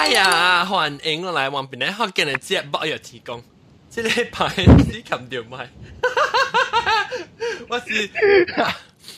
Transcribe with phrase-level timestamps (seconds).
[0.00, 3.44] 哎呀，欢迎我来往边咧，学见你接北又提供，
[3.90, 5.70] 即系排死擒条咪。
[7.68, 8.10] 我是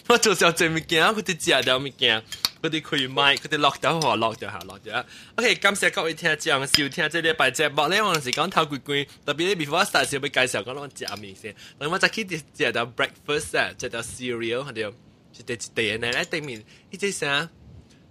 [0.08, 1.28] 我做时候做物件，佢哋
[1.58, 2.20] 食掉物件，
[2.60, 5.04] 佢哋开麦，佢哋落掉话落掉下落掉。
[5.36, 11.54] OK，感谢各位听众收听这礼拜节目咧，我系讲头几句，特别咧 before start 时要介绍讲我食面先。
[11.78, 17.48] 咁我就记得食到 breakfast 啊，食到 cereal，系掉一啲一啲咧，咧对面呢只啥？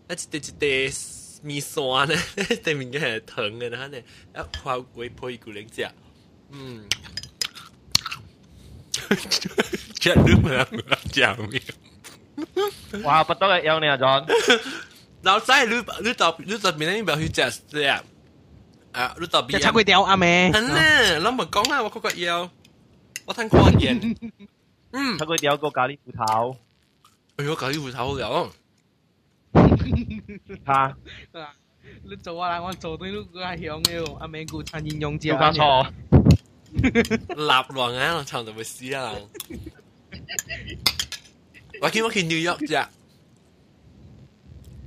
[0.09, 0.39] 一啲一
[0.89, 2.17] 啲 米线咧，
[2.63, 4.03] 对面嘅系糖嘅，然后咧
[4.35, 5.89] 一泡鬼配古灵食，
[6.51, 6.85] 嗯。
[9.99, 10.65] Chết nước mà
[11.11, 11.61] chào miệng.
[12.91, 14.25] Wow, bắt đầu yêu nè John.
[15.21, 15.75] 老细，你
[16.07, 18.03] 你特你特别咧，表去食食啊？
[18.91, 19.59] 啊，你特别。
[19.59, 20.51] 叉鬼条阿妹。
[20.53, 22.49] 系咧，你咪讲啦，我嗰个要，
[23.25, 24.15] 我听过言。
[24.91, 25.17] 嗯。
[25.17, 26.57] 叉鬼条个咖喱芋头。
[27.37, 28.51] 哎呦，咖喱芋头好有。
[30.66, 30.96] 嚇！
[32.04, 32.60] 你做啊！
[32.62, 35.28] 我做啲都係響嘅，阿明顧陳燕用字。
[35.30, 35.90] 搞錯，
[36.72, 38.16] 立浪啊！
[38.16, 39.14] 我從來冇試啊！
[41.80, 42.86] 我見我見 New York 啫。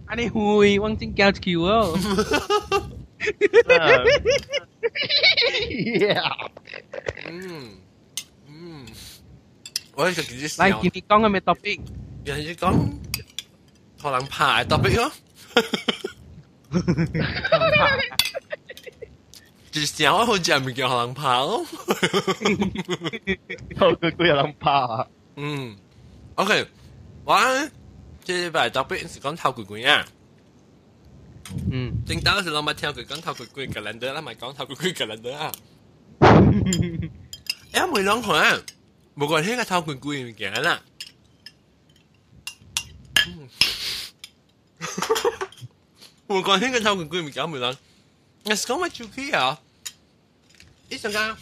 [0.07, 1.77] anh ấy hui quăng trên cao kiều á
[9.95, 11.79] Ôi, thật kỳ dứt Lại kỳ đi con em topic
[12.25, 12.89] Dạ, dứt con
[14.04, 15.12] 可能爬 topic 咯。
[19.70, 21.64] 就是想我好似咪叫可能爬咯。
[23.76, 25.06] 佢佢有谂爬。
[25.36, 25.76] 嗯，
[26.34, 26.66] OK，
[27.24, 27.36] 我
[28.24, 30.04] 即系拜 topic 是讲头鬼鬼啊。
[31.70, 35.52] 嗯，正当时我咪听佢讲头鬼鬼嘅人哋啦，咪讲头鬼鬼嘅人哋啊。
[37.72, 38.60] 诶，每两款，
[39.14, 40.62] 每个人听个头鬼鬼嘅人啦。
[40.62, 40.93] 每个人听个头鬼鬼嘅人，每
[46.27, 47.77] Hugo hinge tau kun gumik am lang.
[48.45, 49.57] Es kom wat chuki ja.
[50.89, 51.35] Is ga.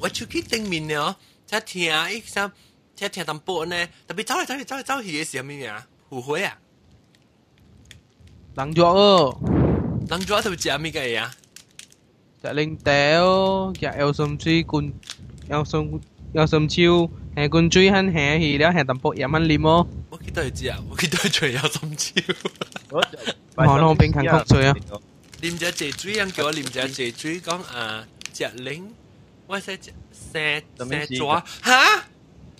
[0.00, 1.14] Wat chuki ting min ne.
[1.48, 2.50] Ta tia ik sa
[2.96, 3.86] ta tia tam po ne.
[4.06, 5.82] Ta bi tau tau tau tau hi is ya min ya.
[6.10, 6.52] Hu hui ya.
[8.56, 9.32] Lang jo ơ.
[10.10, 11.30] Lang jo ta bi ja mi ga ya.
[12.42, 14.92] Dạ linh téo, dạ eo sum chi kun
[15.48, 16.00] eo sum
[16.34, 19.44] eo sum chiu, hè kun chui han hè hi đó hè tam po ya man
[19.44, 19.86] limo.
[20.11, 22.11] 我记得系知啊，我记得系最有心超。
[23.55, 24.75] 可能边间曲水啊？
[25.41, 28.93] 啉只蔗水，人叫我啉只蔗水，讲啊，只零，
[29.45, 30.39] 我写只蛇
[30.77, 32.03] 蛇爪，吓？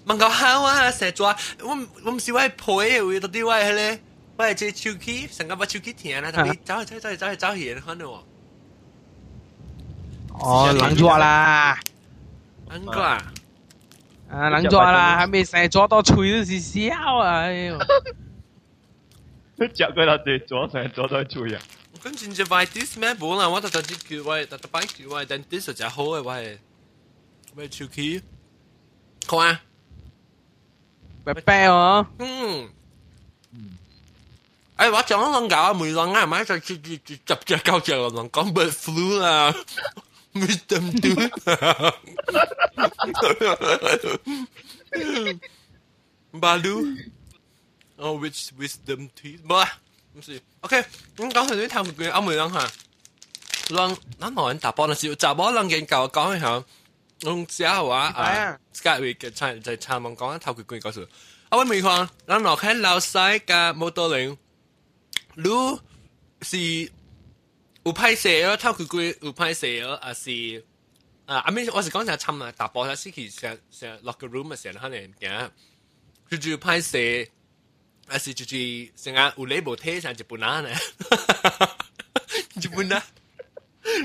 [0.06, 1.70] 问个好啊，蛇爪，我
[2.04, 4.00] 我唔是我系配嘅，为到啲我系咧，
[4.38, 8.24] 我系只手机，成个把手机听啦，特别走走走走走去看到我。
[10.40, 11.80] 哦，冷咗啦，
[12.70, 13.34] 冷咗啊！
[14.32, 17.40] 啊，冷咗啦，还没蛇爪到吹都是笑啊！
[17.42, 17.80] 哎呦，
[19.58, 21.62] 食佢啦，只左成左都吹啊！
[22.04, 26.60] 跟住就快啲咩本啦，我特特啲叫喂，特特摆叫喂，但啲实在好嘅喂，
[27.56, 28.22] 喂超级，
[29.26, 29.62] 好啊，
[31.24, 32.70] 白白哦，嗯，
[34.76, 39.20] 哎，我讲咗两搞梅浪啊，买就接接接接只狗只浪讲 bird flu
[40.34, 40.92] 啦，wisdom
[46.32, 46.98] tooth，balu，
[47.98, 49.80] 哦，which wisdom teeth，冇啊。
[50.14, 50.78] 唔是，OK，
[51.16, 52.68] 咁讲佢啲头佢欧梅两下，
[53.70, 56.64] 两两个人打波嗰时，就波两件旧讲一下，
[57.22, 61.08] 用之后话啊，Skype 嘅参就参问讲头佢佢嗰时，
[61.52, 64.36] 我问美况，两落喺老细嘅摩托零，
[65.36, 65.80] 如
[66.42, 66.58] 是
[67.85, 70.65] 有派射咯，頭佢佢有派射咯，啊是
[71.27, 75.51] 啊，阿咩我是講就參啊打波嗰時，其實成落個 room 嘅時候，可能嘅，
[76.31, 77.29] 佢就派射。
[78.09, 80.71] 啊是就是成日有你無睇成日本人呢？
[82.61, 83.03] 日本人，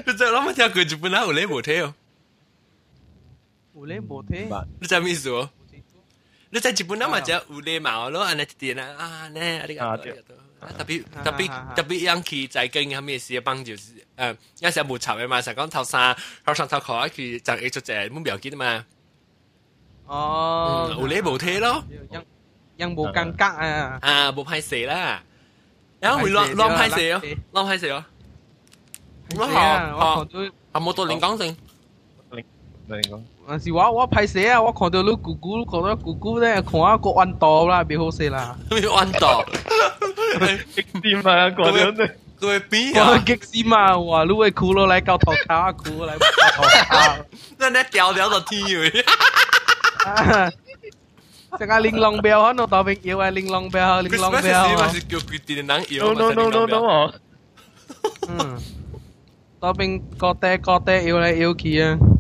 [0.06, 1.94] 你知諗乜聽過日本人有你無睇哦？
[3.76, 4.66] 有你無睇？
[4.80, 5.50] 你知咩意思哦？
[6.51, 9.99] 你在日本人嘛就有礼貌咯，安尼一点啊啊呢，啊啲咁
[10.79, 18.85] 特别特别特别人去在跟佢咩事帮就是诶，有时冇筹嘅嘛，成讲头衫头衫头裤佢就艺术者冇表记嘛。
[20.07, 21.83] 哦，有你无睇咯。
[22.77, 23.99] ยัง冇更加啊！
[24.03, 25.23] 啊，冇派蛇啦，
[26.01, 27.23] 然后会乱乱派蛇咯，
[27.53, 28.05] 乱派蛇咯。
[29.31, 31.57] 咁啊，我看到啊，冇到连讲性。
[32.89, 33.23] 连讲。
[33.49, 38.57] 但是我我派蛇啊，我看到你姑姑，看到姑姑咧，看下个弯道啦，别好食啦。
[38.71, 39.45] 咩弯道？
[40.75, 41.51] 激点啊！
[41.51, 42.11] 嗰啲。
[42.41, 43.19] 佢边啊？
[43.25, 43.97] 激死嘛！
[43.99, 44.25] 哇！
[44.25, 46.27] 你会哭落嚟教头卡啊，哭嚟教
[46.57, 47.17] 头卡。
[47.59, 49.05] 那你掉掉到天去。
[51.59, 54.41] 成个玲珑表可能当兵要啊，玲珑表，玲珑表。
[54.41, 56.13] 咪是叫佢哋能要。
[56.15, 57.13] No no no no no。
[58.29, 58.59] 嗯，
[59.61, 62.16] 嗰边个爹个爹摇嚟摇去啊，哦，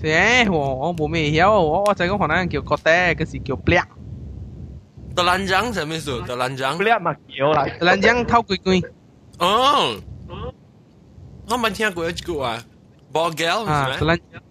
[0.00, 3.86] 是诶，我我冇咩晓，我我就讲可能叫个爹，嗰时叫 black，
[5.14, 6.20] 德兰江系咩意思？
[6.26, 6.82] 德兰江不。
[6.82, 8.82] 了嘛叫啦，人将偷鬼鬼
[9.38, 9.96] 哦，
[11.48, 12.58] 我冇听过一句话，
[13.12, 14.14] ball girl 啊，系咪？
[14.32, 14.42] 人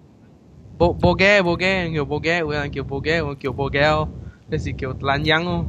[0.79, 4.07] 冇冇嘅冇嘅，叫冇嘅，有人叫冇嘅，我叫冇嘅，
[4.49, 5.65] 嗰时叫人将咯。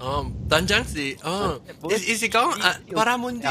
[0.00, 3.46] 哦，德兰江是哦，意意思讲啊，巴拉门迪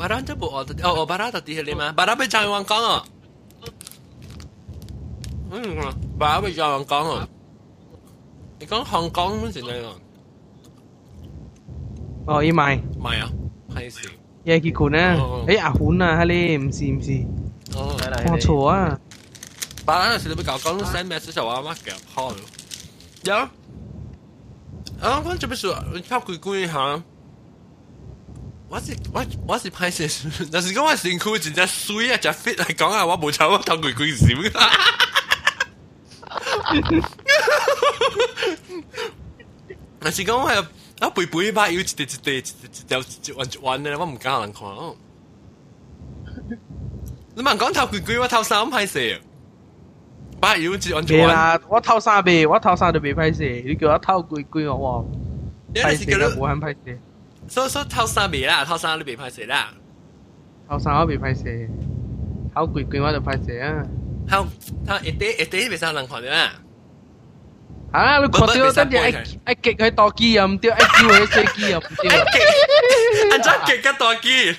[0.00, 3.04] 말한테 뭐 어디 어 말하다 디헬리마 말아베 장원 강어
[5.52, 7.26] 응 말아베 장원 강어
[8.62, 10.00] 이건 한강 문제 내요
[12.26, 13.30] 어 이마이 마야
[13.74, 14.00] 하이스
[14.46, 17.26] 얘기 구나 에이 아훈아 할래 MC MC
[17.76, 18.98] 어 좋아
[19.84, 22.36] 말하는 실비 가까운 샌 메시지 와 맞게 파울
[23.28, 23.50] 야
[25.02, 25.72] 아, 그건 좀 있어.
[26.06, 27.02] 탑 구구이 한.
[28.70, 30.04] 我是我我是拍摄，
[30.52, 34.28] 但是讲我辛苦，真正水啊，真 fit 来讲啊，我无错，我偷鬼鬼死。
[39.98, 40.44] 但是讲我
[41.00, 42.40] 我肥肥吧，有一块一块一
[42.86, 44.62] 条一条弯弯的，我唔敢人看。
[47.34, 49.00] 你问讲偷鬼鬼，我偷三拍摄。
[50.40, 51.60] 把有一弯弯。
[51.68, 55.04] 我偷三呗，我偷三都未拍摄，你叫我偷鬼鬼哦，
[55.74, 56.78] 拍摄都无限拍摄。
[57.49, 59.69] 冇肯批射，所所头三未啦，头三你未拍摄啦。
[60.67, 61.69] 偷三我未批射，
[62.55, 63.83] 偷鬼鬼我就批射啊，
[64.31, 64.47] 后
[64.87, 66.51] 头一地一地未使人看到啦。
[67.91, 72.11] 啊你看到跟住一一击佢多机又唔掉，一招佢飞机又唔掉，
[73.31, 74.55] 安怎极个大机？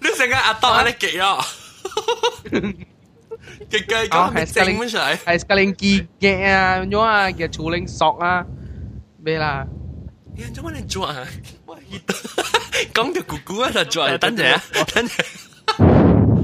[0.00, 1.38] 你成个阿当喺你极啊！
[3.70, 5.16] 极嘅讲系整乜出嚟？
[5.16, 8.46] 系 sekali 机嘅啊，咗啊嘅处理索啊，
[9.18, 9.66] 咩啦？
[10.36, 11.26] 你做乜你做啊？
[11.93, 14.17] 我 hit 講條姑姑啊，就做啊！
[14.17, 14.63] 等陣啊，
[14.93, 15.25] 等陣。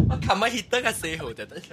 [0.09, 1.63] 我琴日 hit 得個四號就等陣。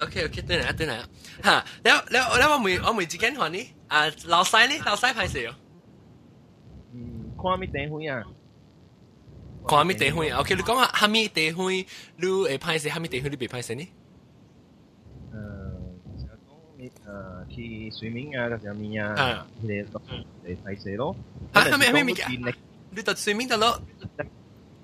[0.00, 1.08] OK OK，等嚟啊，等嚟啊！
[1.42, 4.74] 哈，你你你我每我每之間看你啊，老細呢？
[4.84, 5.54] 老細拍攝哦。
[6.92, 8.22] 嗯，看咩地方啊？
[9.66, 13.88] 看咩地方啊？OK，你講下蝦米地方，你會拍攝蝦米地方你未拍攝呢？
[16.83, 20.01] 诶，就讲你诶去水面啊，嗰时候面啊啊，佢哋落
[20.45, 21.15] 嚟拍摄咯。
[21.53, 22.53] 吓系咪系咪咪㗎见
[22.91, 23.81] 你就水面得咯。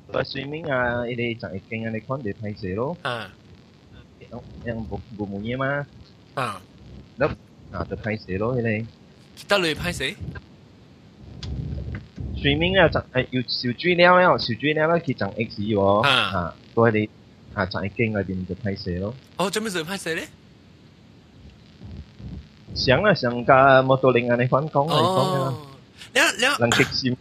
[0.07, 2.97] 你水面啊，佢哋就系劲啊，你看哋拍摄咯。
[3.01, 3.31] 啊
[4.65, 5.85] 样冇冇冇嘢嘛？
[6.33, 6.61] 啊，
[7.71, 8.85] 啊，就拍摄咯，佢哋
[9.47, 10.15] 得你拍摄？
[12.41, 16.01] 水面啊，就系要小猪料咧，小猪料咧，佢就 X 喎。
[16.01, 17.09] 啊啊，都系你
[17.53, 19.13] 啊，就系劲嗰边就拍摄咯。
[19.37, 20.27] 哦，做咩做拍摄咧？
[22.75, 25.67] 想啊想架摩托零啊，你翻讲啊，你讲啊，哦，
[26.13, 27.15] 你你能极闪。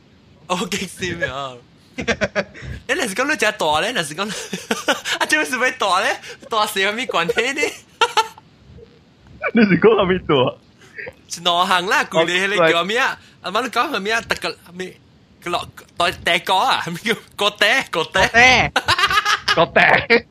[0.46, 1.54] 哦激死啊！
[1.96, 2.04] 你
[2.88, 4.28] 那是讲你只大咧，那是讲
[5.18, 6.20] 啊，做咩是咪大咧？
[6.50, 7.60] 大事有咩关系呢？
[9.54, 10.58] 你是讲系咩做？
[11.28, 13.18] 是内行啦，佢哋你叫咩啊？
[13.42, 14.20] 阿妈你讲系咩啊？
[14.22, 14.94] 特个咩？
[15.42, 16.82] 个落代第个啊？
[16.84, 18.70] 系咪叫个爹个爹诶，
[19.54, 20.24] 个顶。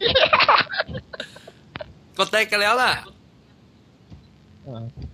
[2.16, 3.04] 个爹嘅了啦？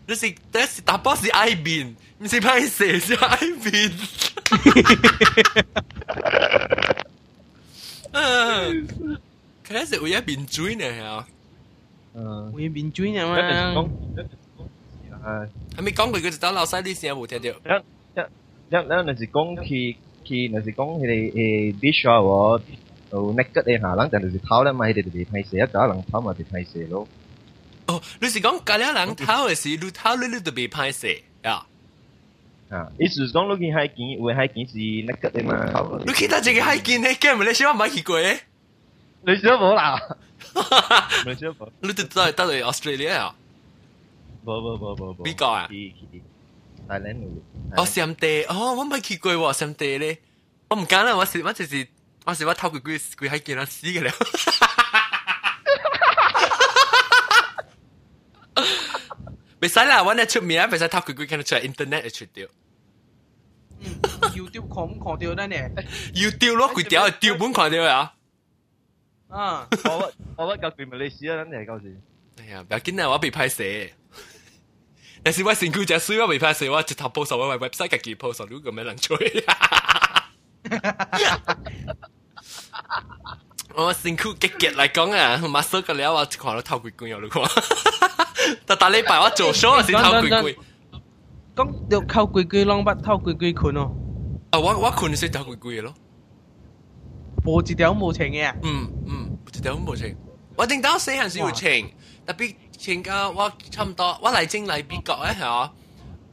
[0.08, 3.92] 你是第是打波是爱边，唔是拍摄是爱边。
[8.12, 8.88] 嗯，
[9.68, 11.28] 佢系食会一边追呢吓。
[12.16, 15.48] 嗯，会面转啊一定讲嘛，啊，
[15.78, 17.48] 系咪讲佢佢就等老细啲先有冇听到？
[18.72, 22.62] 一咧那是讲佢佢那是讲佢哋诶 dish 啊喎，
[23.12, 27.08] 就 naked 嘅下人，但系是偷咧嘛，佢哋就被拍摄，一个人偷嘛被拍摄咯。
[27.87, 31.07] 哦，你是讲隔了人偷的是，你偷了你都被拍死
[31.43, 31.67] 啊？
[32.71, 35.55] 啊，你始终都见海景，我海景是那个的嘛？
[36.07, 37.45] 你看到这个海景，你干嘛？
[37.47, 38.41] 你希望买奇怪？
[39.27, 40.01] 你想要无啦？
[41.27, 41.71] 你想要无？
[41.81, 43.35] 你都到到到 Australia 啊？
[44.45, 45.69] 不不不不不，比较啊？
[46.89, 47.43] 大连路。
[47.77, 50.19] 哦，三地哦，我买奇怪哇，三地咧，
[50.69, 51.87] 我唔敢啦，我是我就是
[52.25, 54.11] 我是我偷鬼鬼鬼海景卵，死个了。
[59.69, 62.47] 使啦，我呢出名，未使偷佢佢看得出來 internet 會出掉。
[64.35, 65.57] YouTube 看看到咱呢。
[66.15, 68.15] 要掉咯，佢掉係掉本狂掉啊！
[69.29, 72.01] 啊，我乜我乜夠佢咪你試啊，真係夠時。
[72.41, 73.63] 哎呀，不要緊啊，我被拍死。
[75.23, 79.45] 但是我辛苦只水，我被拍死，我一頭 post 上我 website 自己 post 上，如果咁樣人吹。
[83.77, 87.43] 我身軀極極嚟講啊，馬手個了我看到頭鬼鬼有你看。
[88.67, 90.59] 但大禮拜我做 show 是頭鬼鬼。
[91.57, 93.91] 講要靠鬼鬼啷捌透鬼鬼困哦，
[94.51, 95.95] 啊，我我困是偷鬼鬼咯。
[97.45, 98.53] 無一條無情嘅。
[98.63, 100.17] 嗯嗯，一條冇情。
[100.57, 101.91] 我定到細漢時有情，
[102.27, 105.71] 特別情到我差唔多，我嚟正嚟美國咧係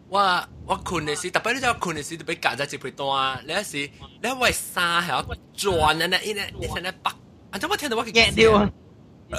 [0.09, 7.11] 我我困嘅時，特別你知我困嘅時特別夾在一配單，你一時你一位衫係我轉啊呢，一呢一成呢北，
[7.50, 7.58] 啊！
[7.58, 8.70] 咁我听到我嘅惊掉啊！
[9.30, 9.36] 啊！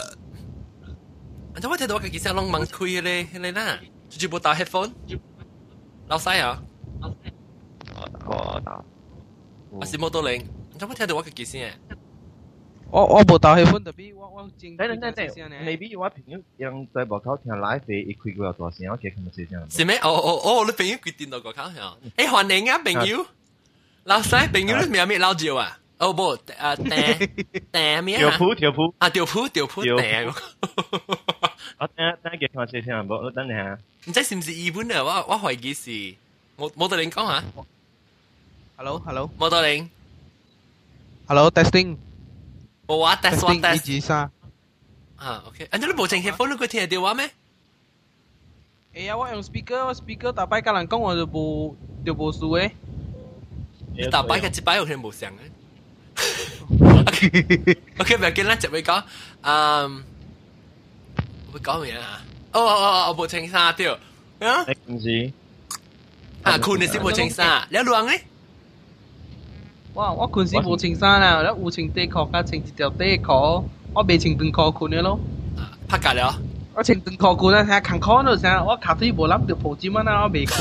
[1.60, 3.79] 咁我听到我嘅声拢猛开咧，咧啦，
[4.10, 4.91] 全部戴 headphone，
[6.08, 6.62] 老细啊，
[8.25, 8.84] 我打。
[9.70, 10.41] 我是摩托零，
[10.79, 11.70] 咁我听到我嘅声。
[12.89, 14.77] 我我无打气氛，特别我我正。
[14.77, 15.27] 等等等等，
[15.65, 19.70] maybe 我朋友让在门口听 live 嘅，一开过有大声，我见佢咪声。
[19.70, 19.98] 是咩？
[19.98, 21.98] 哦哦哦，你朋友佢电脑个口响。
[22.15, 23.25] 诶，欢迎啊，朋友。
[24.06, 25.79] 老细，朋友你名咩老赵啊？
[26.01, 26.29] 哦不，
[26.60, 27.29] 啊订
[27.72, 28.20] 订咩啊？
[28.20, 30.34] 条铺条铺啊，条铺条铺订。
[31.79, 33.77] 我等等几看声声，我等你下。
[34.06, 35.03] 唔知是唔是日本啊？
[35.03, 35.89] 我我怀疑是。
[36.58, 37.44] 冇冇得你讲下？
[38.77, 39.29] Hello Hello。
[39.39, 39.89] 冇得你。
[41.27, 41.98] Hello testing。
[42.88, 43.91] 冇话 test 我 test。
[43.91, 44.32] 一二三。
[45.17, 45.65] 啊，OK。
[45.65, 47.29] 啊，你冇净 headphone 你佢听得到话咩？
[48.94, 51.75] 哎呀，我用 speaker，我 speaker 大摆甲人讲我就无
[52.06, 52.72] 就无数诶。
[53.96, 55.39] 你大摆嘅一摆有听冇声嘅。
[58.00, 59.03] OK，唔要紧啦，就会讲，
[59.41, 60.03] 嗯，
[61.53, 62.22] 会讲咩啊？
[62.53, 63.94] 哦哦哦，我冇清沙掉。
[64.39, 64.63] 啊？
[64.88, 65.32] 唔是。
[66.44, 68.22] 啊，困嘅时冇清沙，你乱咧？
[69.94, 70.12] 哇！
[70.12, 73.63] 我困时无穿衫啊，我有穿短裤加穿一条短裤，
[73.94, 75.20] 我未穿短裤困嘅咯。
[75.88, 76.39] 拍架了。
[76.75, 80.60] 我穿短裤困啊，睇扛裤嗰阵，我卡腿无谂条抱尖啊，我未困。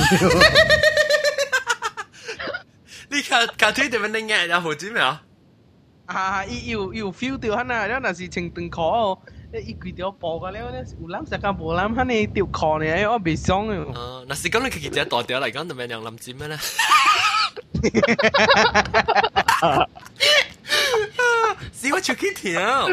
[3.10, 4.46] 你卡卡腿点样拎嘅？
[4.46, 5.22] 有抱尖未啊？
[6.11, 6.45] 啊！
[6.45, 9.17] 伊要要 feel 到哈那，那是情定可哦。
[9.53, 13.91] 伊规条布个了咧，有揽石甲无揽，哈尼条裤呢，我袂爽哟。
[13.91, 16.57] 啊，那是咁你佢只大条嚟讲，就咪娘林子咩咧？
[21.73, 22.87] 是我出去跳，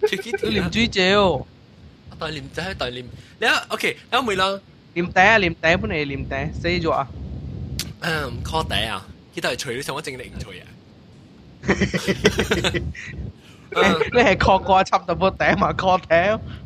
[0.00, 1.46] 出去跳林主姐哦。
[2.18, 3.04] 代念仔，代念，
[3.38, 4.60] 你啊，OK，你咪啦。
[4.94, 7.06] 念底啊，念底，本嚟念底，死咗啊。
[8.00, 10.65] 嗯，call 底啊，呢度係除咗上一正定唔除啊。
[14.12, 15.98] 你係 call 過插到部頂嘛條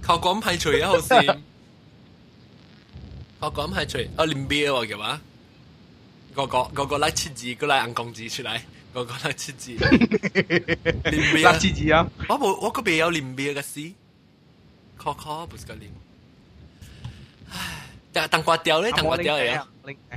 [0.03, 1.19] ？call 過唔係除啊，好先。
[3.41, 5.21] call 過唔係除，我啉 beer 喎嘅話。
[6.35, 8.61] 個個個個拉七字，個拉硬鋼字出嚟，
[8.95, 9.73] 個個拉七字。
[11.11, 12.07] 連拉七字啊！
[12.29, 13.93] 我冇，我嗰邊有連邊嘅事。
[14.97, 15.91] 可可不是個連。
[17.51, 19.67] 唉，但係當瓜雕咧，當瓜雕嚟啊！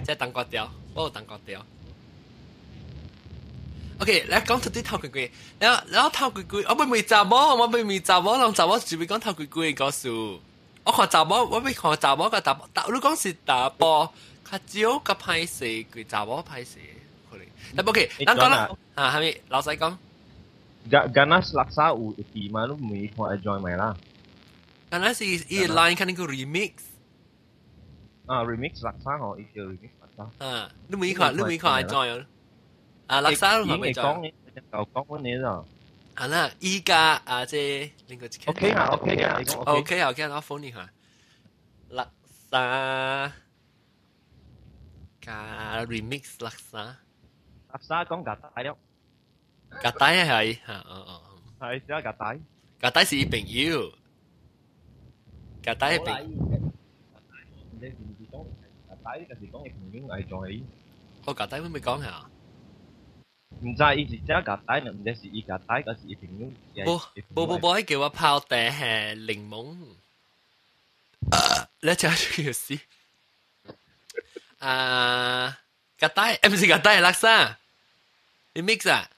[0.05, 1.65] 即係當瓜雕，我有當瓜雕。
[4.00, 10.08] OK，你讲到啲头鬼鬼，然后然后头鬼鬼，我咪未查某，我咪未查某，人查某只会讲头鬼鬼嘅故事。
[10.85, 14.08] 我看查某，我未看查某个查某，你讲是查甫。
[14.50, 16.76] 较少个歹势，佢查某歹势
[17.30, 17.44] 可能。
[17.76, 19.94] 但 OK，咱讲啦，啊，系咪老细讲？
[20.90, 23.94] Ganas laksa 有地嘛，你唔看 enjoy 咪啦。
[24.90, 26.73] Ganas 是伊 line 肯定个 remix。
[28.25, 30.30] 啊，remix laksa 嗬，伊叫 remix laksa。
[30.42, 32.25] 啊，你冇看，你冇看 enjoy
[33.12, 34.32] 啊，laksa 系咪讲嘅？
[34.70, 35.66] 旧讲嗰啲咯。
[36.16, 40.90] 系啦，依家啊，即另个 OK 啊，OK 啊，OK 啊，OK 啊，我 phone 你下。
[41.90, 43.32] laksa。
[45.20, 48.78] 加 remix laksa，laksa 讲格带咯，
[49.82, 51.23] 格带系吓，哦哦，
[51.61, 52.40] 系只系格带，
[52.80, 53.90] 格带是朋友，
[55.62, 56.73] 格带系朋友。
[57.80, 58.44] 你是唔是讲
[58.88, 60.64] 格带呢个是讲嘅朋友系在？
[61.26, 62.30] 我格带会唔会讲下？
[63.62, 66.38] 唔知伊是只格带，唔知是伊格带，嗰是伊朋
[66.75, 66.85] 友。
[67.35, 69.76] 不不不不，叫我泡茶系柠檬。
[71.80, 72.78] 你真系要死！
[74.58, 75.58] 啊，
[75.99, 77.56] 格带，诶唔是格带，laksa
[78.54, 79.08] remix 啊，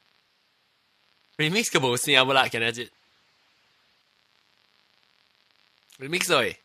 [1.36, 2.48] remix 嘅无线有冇啦？
[2.48, 2.90] 今日节
[5.98, 6.58] remix 喂，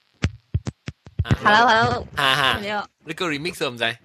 [1.41, 3.97] hello hello，哈哈，你个 remix 唔知？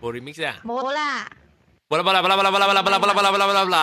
[0.00, 0.60] 冇 remix 啊？
[0.64, 1.30] 冇啦，
[1.92, 3.78] 巴拉巴拉巴拉巴拉巴拉巴拉巴拉巴拉巴拉巴拉巴拉巴拉，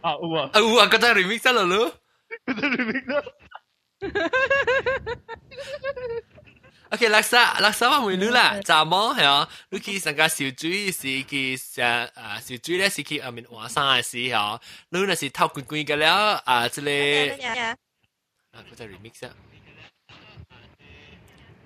[0.00, 1.92] 啊有啊，啊有啊，觉得 remix 啦咯，
[2.46, 3.22] 觉得 remix 啦。
[6.90, 17.76] OK，垃圾垃圾我问你啦，查某系啊，你去上个小水是去上啊小水咧是去下面换衫嘅时候，你那是偷罐罐嘅了啊，这里啊，
[18.54, 19.34] 佢在 remix 啊。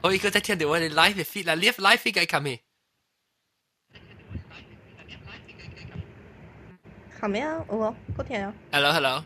[0.00, 2.58] 我一个在听到我哋 live feed 啦，live live feed 嘅 come
[7.16, 7.20] 去。
[7.22, 8.52] 后面啊，我嗰条。
[8.72, 9.24] Hello hello。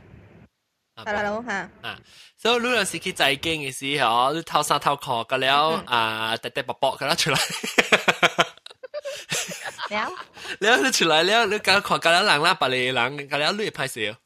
[1.05, 1.53] Hello 吓。
[1.83, 1.99] 啊，
[2.37, 7.39] 所以你有时去祭经嘅时候，你偷衫偷裤嘅了啊，滴滴薄薄嘅啦出来。
[9.91, 10.11] 了。
[10.61, 14.17] 了你出来了，你搞看搞了人啦，别嚟人，搞了你会拍摄。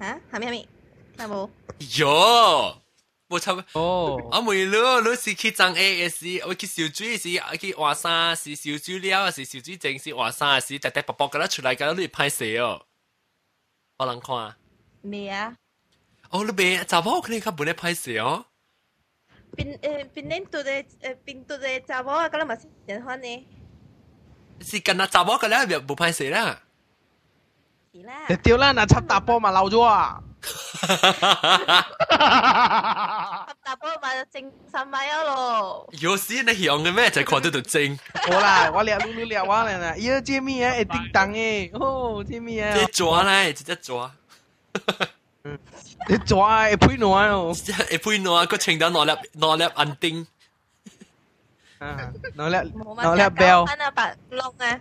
[0.00, 0.20] 吓？
[0.32, 0.68] 系咪系咪？
[1.16, 1.50] 听冇？
[1.80, 2.76] 哟！
[3.28, 12.84] 冇错哦，我每路你是去装 A S，我去小水是去换衫是小水了，是小水整是换衫是滴滴薄薄嘅啦出来，搞了你拍摄哦。
[13.98, 14.54] 我能看。
[15.02, 15.56] 未啊？
[16.28, 18.44] 哦，你未查某可能较本嚟拍摄哦。
[19.56, 23.46] 边诶边年度嘅诶边度嘅查某啊，咁咪先人看呢？
[24.60, 26.62] 是跟那查某嘅咧，冇拍摄啦。
[27.94, 28.26] 是啦。
[28.28, 30.22] 你屌啦，嗱插大波咪漏咗啊！
[33.64, 35.88] 大波咪正十米啊咯。
[36.00, 37.98] 有时你用嘅咩就看到度正。
[38.14, 40.76] 好啦，我聊你聊我嚟啦，咦，知咩啊？
[40.76, 42.76] 一叮当诶，哦，知咩啊？
[42.76, 44.10] 即抓咧，直接抓。
[46.08, 47.54] 你抓会配挪哦，
[47.90, 50.26] 会配挪，个程度攞粒攞粒银钉。
[51.78, 53.66] 啊，攞粒冇攞粒 bell。
[53.66, 54.80] 翻啊白窿啊！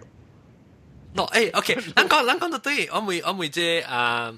[1.16, 4.34] 喏，诶，OK，咱讲咱讲到对，我每我每只啊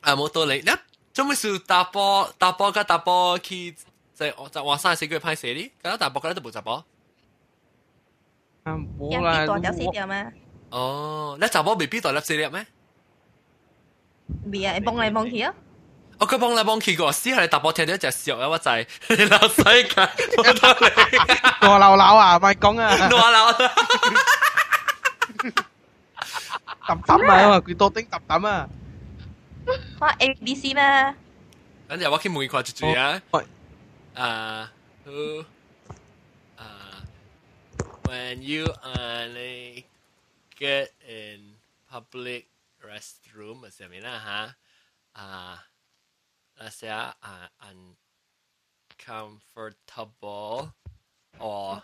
[0.00, 0.70] 啊冇道理，你
[1.12, 3.74] 做咩事打波打波加打波去
[4.14, 5.72] 在在網上寫句拍攝哩？
[5.82, 6.84] 咁打波嗰啲都冇打波。
[8.64, 10.32] 啊，人冇啦？
[10.70, 12.66] 哦，你打波未必代粒四粒咩？
[14.44, 15.52] 未啊，帮嚟幫去啊！
[16.18, 18.48] 我佢幫嚟幫去個，試下你打波聽到一隻笑啊！
[18.48, 20.86] 我就係你老細㗎，冇道理。
[21.62, 23.52] 我流流啊，咪講啊，我老。
[26.88, 28.68] 揼揼啊，佢多丁揼揼啊。
[29.99, 31.15] 我 A B C 咩？
[31.87, 33.21] 跟住我去问佢住住啊。
[33.31, 33.45] 喂，
[34.15, 34.71] 啊，
[35.05, 35.45] who
[36.57, 37.03] 啊，
[38.03, 39.85] when you only
[40.57, 41.55] get in
[41.89, 42.45] public
[42.81, 44.55] restroom 系咩啦
[45.13, 45.21] 吓？
[45.21, 45.67] 啊，
[46.57, 47.15] 那些啊
[48.97, 50.71] uncomfortable
[51.39, 51.81] or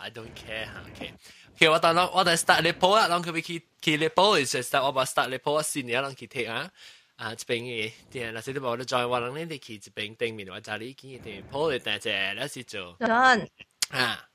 [0.00, 6.70] I don't care 吓，OK。OK，我等我等 start 你铺啊，让佢去去你铺，就 start 我把 start 你铺先，你让佢睇啊。
[7.16, 13.48] 啊，这边嘅啲嗱，先你冇得再话人哋去这边对面或者你见嘅店铺嚟大只，你是做 John，
[13.90, 14.28] 啊。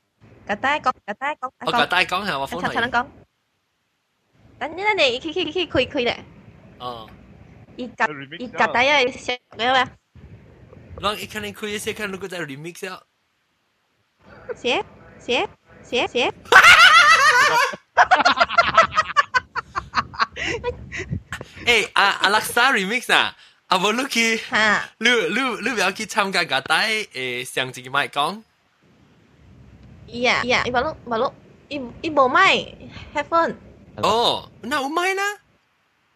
[0.46, 2.66] 格带讲，格带讲，我觉得讲下我一欢喜。
[2.66, 3.06] 插插能讲。
[4.58, 6.24] 等阵你去去去开开咧，
[6.78, 7.08] 哦，
[7.76, 8.04] 伊格
[8.38, 9.88] 伊格带啊，写咩话？
[11.00, 13.00] 让一看你可以先看如果在 remix 啊。
[14.56, 14.84] 写
[15.26, 15.48] 写
[15.82, 16.32] 写写。
[21.64, 23.36] 诶，阿阿拉萨 remix 啊，
[23.68, 28.42] 阿无你去，吓，你你你不要去参加个带诶上一个麦讲。
[30.06, 31.32] 伊啊伊啊，伊无录无录，
[31.68, 32.74] 伊伊无麦
[33.14, 33.54] headphone。
[33.96, 35.22] 哦，那有麦啦。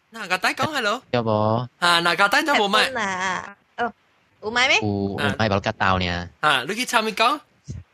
[0.09, 1.01] 那个带讲 hello。
[1.11, 1.67] 有冇？
[1.79, 2.91] 啊，那个带就冇麦。
[2.91, 3.93] headphone 啊，哦，
[4.41, 4.79] 有麦咩？
[4.81, 6.29] 有有买包吉刀呢？
[6.41, 7.39] 啊，你去参与讲，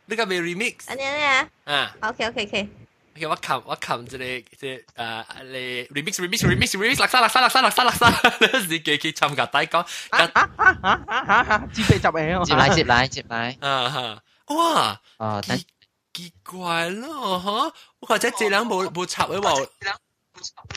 [0.08, 0.74] 你个未 remix。
[0.86, 1.96] 安尼安尼啊啊。
[2.02, 2.68] ，OK OK OK。
[3.16, 9.78] OK，我冚我冚即系即系诶你 remix remix remix remix 垃圾垃圾垃圾垃圾垃圾，你自己去参加带讲。
[10.10, 11.68] 啊啊啊啊啊！
[11.72, 13.56] 接被执嚟接来接来接来。
[13.60, 14.22] 啊哈！
[14.54, 15.00] 哇！
[15.18, 15.64] 哦，但奇
[16.12, 17.50] 奇怪咯，吓！
[18.00, 19.52] 我或者这两冇冇插喺话，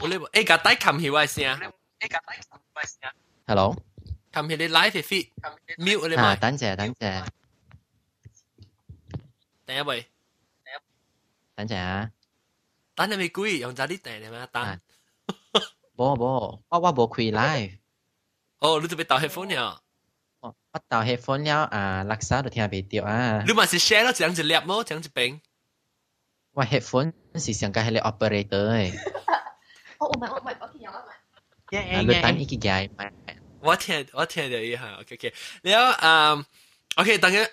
[0.02, 1.60] 我呢诶架带冚起位先啊，
[3.48, 3.76] hello，
[4.32, 5.30] 冚起你 live feed
[5.80, 7.24] mute 你啊，咪，等阵等阵
[9.73, 10.07] 訂未？
[11.55, 12.11] 等陣啊！
[12.95, 14.47] 等你咪攰，用咗啲訂係咪啊？
[14.53, 14.81] 等。
[15.97, 17.79] 冇冇，我我冇開 live。
[18.59, 19.81] 哦，你準備戴 headphone 了？
[20.41, 23.45] 我我戴 headphone 了啊，垃圾都聽唔到啊！
[23.47, 24.85] 你咪是 share 咯，這樣子叻麼？
[24.85, 25.41] 這樣子平。
[26.53, 28.99] 我 headphone 是上個係你 operator 誒。
[29.99, 31.13] 我唔係我唔係我聽有啊嘛。
[31.79, 33.13] 啊，你等一個嘢咪。
[33.61, 36.47] 我聽我聽到一下，OK OK，然後嗯
[36.97, 37.49] ，OK 等緊。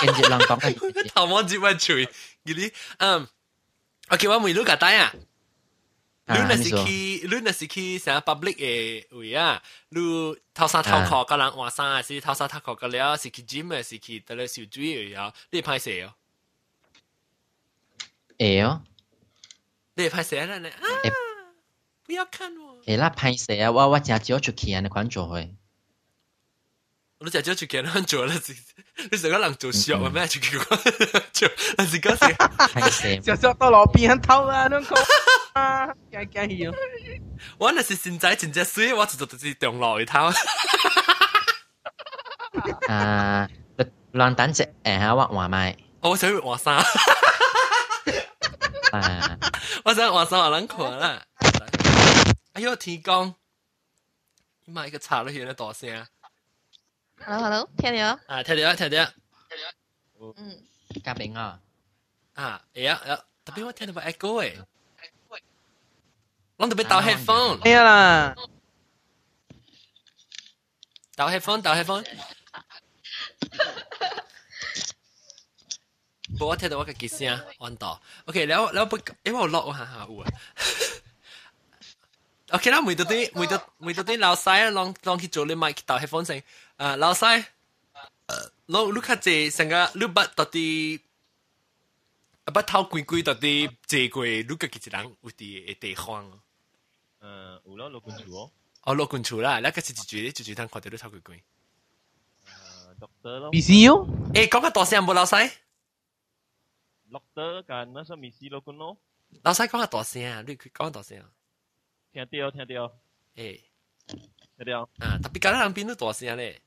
[0.00, 1.08] 跟住两讲嘅。
[1.12, 3.28] 头毛接埋嘴，嗰啲嗯，
[4.08, 5.14] OK，我问你个带啊。
[6.24, 9.60] 你那是去，你那是去啥 public 嘅位啊？
[9.88, 10.00] 你
[10.54, 13.16] 偷衫偷裤个人换衫，还是偷衫偷裤个了？
[13.16, 15.34] 是去 gym 还是去得了小水位啊？
[15.50, 16.14] 你拍摄哦？
[18.38, 18.82] 会哦，
[19.94, 20.80] 你拍摄啦你啊？
[22.04, 22.80] 不要看我。
[22.86, 23.70] 会啦，拍摄啊！
[23.72, 25.54] 我我真少出去啊，你款做去。
[27.19, 28.33] 你就就見人做啦，
[29.11, 30.27] 你成個人做小嘅咩？
[30.27, 30.75] 就叫我
[31.33, 34.95] 做，但是嗰時係蛇小小到路邊偷啊，啷個
[35.59, 36.71] 啊，驚驚要。
[37.57, 40.29] 我那是現在真正水，我就做自己中路去偷。
[42.87, 43.47] 啊，
[44.13, 46.75] 亂等隻誒喺畫畫賣我想去換衫，
[48.91, 49.37] 啊，
[49.83, 51.23] 我想換衫我冷看啦。
[52.53, 53.33] 哎呦，天光，
[54.65, 56.05] 你買個茶都顯得大聲
[57.24, 58.18] Hello Hello，听到？
[58.26, 58.42] 啊！
[58.42, 59.12] 听到听到
[60.36, 60.62] 嗯，
[61.04, 61.60] 嘉宾啊，
[62.34, 62.62] 啊！
[62.74, 64.64] 哎呀呀，特别我听到把 echo 诶，
[66.56, 68.34] 我特别戴 headphone，咩啦？
[71.14, 72.04] 戴 headphone，戴 headphone。
[76.32, 78.00] 不过我听到我嘅结声，按到。
[78.26, 78.86] OK，แล้วแล้ว
[79.22, 80.28] 因为我落我下下有啊。
[82.52, 84.70] OK 啦，每到啲每到每到啲老细
[86.78, 87.44] ลองลอง去做你麦戴 headphone 先。
[88.36, 91.00] 啊，老细，攞你较济成个你捌到啲。
[92.44, 96.40] 啊，捌偷贵贵到啲坐过，你个几人有啲地方哦。
[97.20, 98.50] 诶，有咯，六罐住哦。
[98.82, 101.40] 哦，落罐厝啦，那个是一句一句通看到你偷贵贵。
[102.44, 105.52] 诶，doctor 咯 BC 哦，诶，讲个大声冇老细。
[107.10, 108.96] ，doctor 间那什misi 六罐咯，
[109.42, 111.30] 老细讲个大声啊，你佢讲大声啊。
[112.12, 112.92] 听到听到
[113.36, 113.60] 诶，
[114.56, 116.60] 听到，啊，特别搞得人变到大声咧。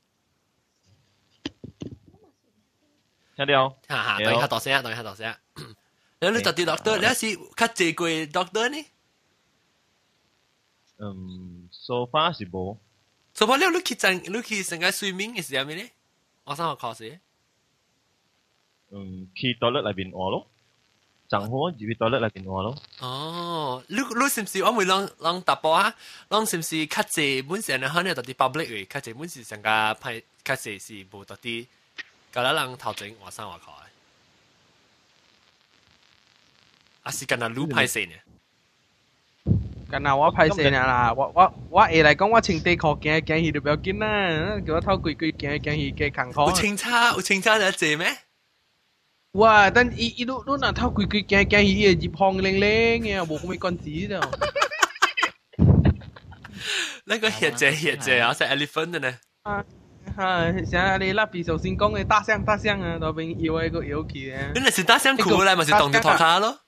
[3.36, 5.38] 听到，哈哈，等一下大声啊，等一下大声啊。
[6.18, 8.86] 然后你到啲 doctor，你是较济过 doctor 呢？
[10.98, 12.78] 嗯，so far 是冇，
[13.34, 15.90] 所以你你去阵，你去成个睡眠嘅时候咩咧？
[16.44, 17.18] 我想学考试。
[18.90, 20.48] 嗯，去 toilet 里边屙咯，
[21.28, 25.94] 正好入去 toilet 里边屙咯，哦，你你是唔是我会让让答波啊？
[26.30, 29.68] 让是唔是较济本身咧，可能到啲 public 嘅，较济本身成个
[30.00, 31.66] 派较济是冇到啲，
[32.32, 33.76] 搞得人头前话生话考嘅。
[37.02, 38.16] 啊，是跟那路派线嘅。
[39.88, 46.52] 近下我派死人啦，我我我下嚟讲我清地壳惊惊去就不要紧啦，叫我偷鬼鬼惊惊去嘅扛有壳。
[46.52, 48.16] 清差有清差就借咩？
[49.32, 49.70] 哇！
[49.70, 54.20] 但伊伊都都嗱偷鬼鬼惊惊去，伊入行靓靓嘅，冇咩关子就。
[57.04, 59.18] 那个血借血借啊，系 elephant 嘅呢？
[59.42, 59.64] 啊，
[60.16, 64.52] 像你蜡笔首先讲嘅大象大象啊，嗰边摇一个摇起嘅。
[64.54, 66.60] 你那是大象裤咧，咪是当住托卡咯？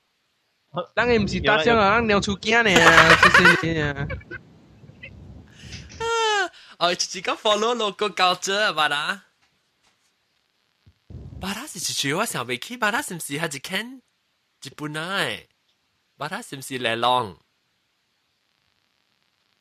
[0.95, 2.71] 咱嘅唔是大象啊，咱鸟出惊呢，
[3.63, 4.07] 就是啊。
[6.79, 9.25] 哦，自己讲 follow logo 教者吧啦。
[11.41, 14.03] 巴拉是一句我想未起，巴拉是唔是系一间
[14.63, 15.25] 日本啊？
[16.17, 17.39] 巴拉是唔是来浪？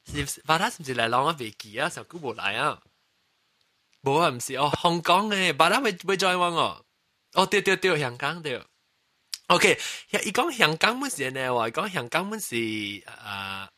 [0.06, 1.36] 是唔是巴拉是唔是来浪啊？
[1.40, 2.82] 未记啊，上久冇来啊。
[4.02, 6.86] 冇啊，唔是哦，香港嘅巴拉未未再玩哦。
[7.34, 8.62] 哦，对对对，香港对。
[9.48, 9.80] OK，
[10.26, 12.56] 伊讲香港本是呢，话讲香港本是
[13.08, 13.70] 啊。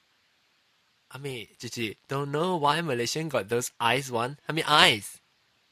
[1.11, 4.35] I mean，就是 don't know why Malaysian got those eyes one。
[4.45, 5.05] 系咪 eyes？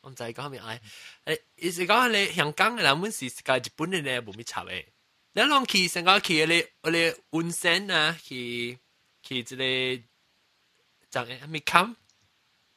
[0.02, 0.80] 我唔知讲系咪 eye。
[1.26, 4.86] 诶，意思讲你香港嘅人本是个日本嘅呢，冇咩插嘅。
[5.34, 8.80] 你谂去成个去你我哋温泉啊，去
[9.22, 9.56] 去一个
[11.10, 11.96] 就系咪 come？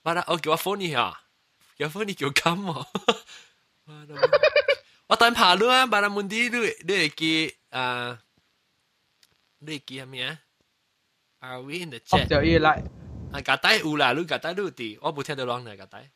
[0.02, 1.18] 我啦，我叫我 phone 你啊，
[1.79, 2.85] 여분이교 감어.
[5.07, 8.17] 어떤 파루아 바라문디 르르기 아
[9.61, 10.38] 르기 하면
[11.43, 12.27] Are we in the chat?
[12.29, 12.81] Giờ y lại.
[13.33, 15.65] À cả tay u là luôn cả tay luôn thì, tôi không nghe được loang
[15.65, 16.09] này cả tay.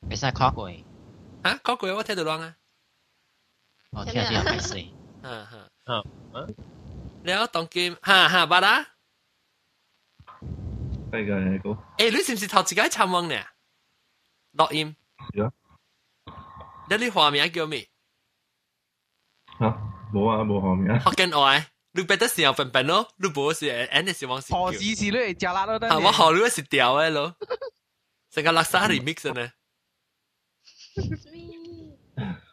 [0.00, 0.82] Bây giờ khó quỷ.
[1.44, 1.58] Hả?
[1.64, 2.52] Khó quỷ, tôi nghe được loang à?
[3.92, 4.90] Tôi nghe được cái gì?
[5.22, 5.66] Ha ha.
[5.84, 6.02] Ờ.
[7.22, 8.84] Nếu tổng kim, ha ha, bà đã.
[11.10, 11.76] Bây giờ này cô.
[11.98, 13.51] Ê,你是不是头自己参梦呢？
[14.53, 14.95] 录音。
[15.33, 15.53] 系啊。
[16.89, 17.87] 你啲画面叫咩？
[19.59, 19.65] 吓
[20.13, 24.57] 冇啊冇后面啊，学紧爱，你别得时候笨笨咯，你冇是 N 是往时叫。
[24.59, 25.89] 何时时你嚟食辣都得。
[25.89, 27.35] 系我学你是掉嘅咯，
[28.31, 29.51] 成个垃圾 remix 呢？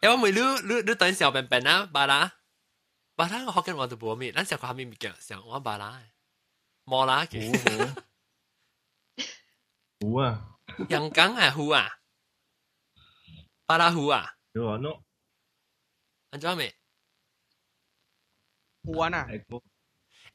[0.01, 2.31] 因为我你你你等时候笨笨啊，巴拉，
[3.15, 6.01] 巴拉我学紧我就冇咩，咱时候下面咪叫上我巴拉，
[6.85, 7.95] 冇啦嘅。
[10.01, 10.48] 好啊，
[10.89, 11.89] 香港啊，湖啊，
[13.65, 15.01] 巴拉湖啊，你话 no
[16.31, 16.75] 安怎未？
[18.83, 19.25] 玩啊！
[19.27, 19.57] 系个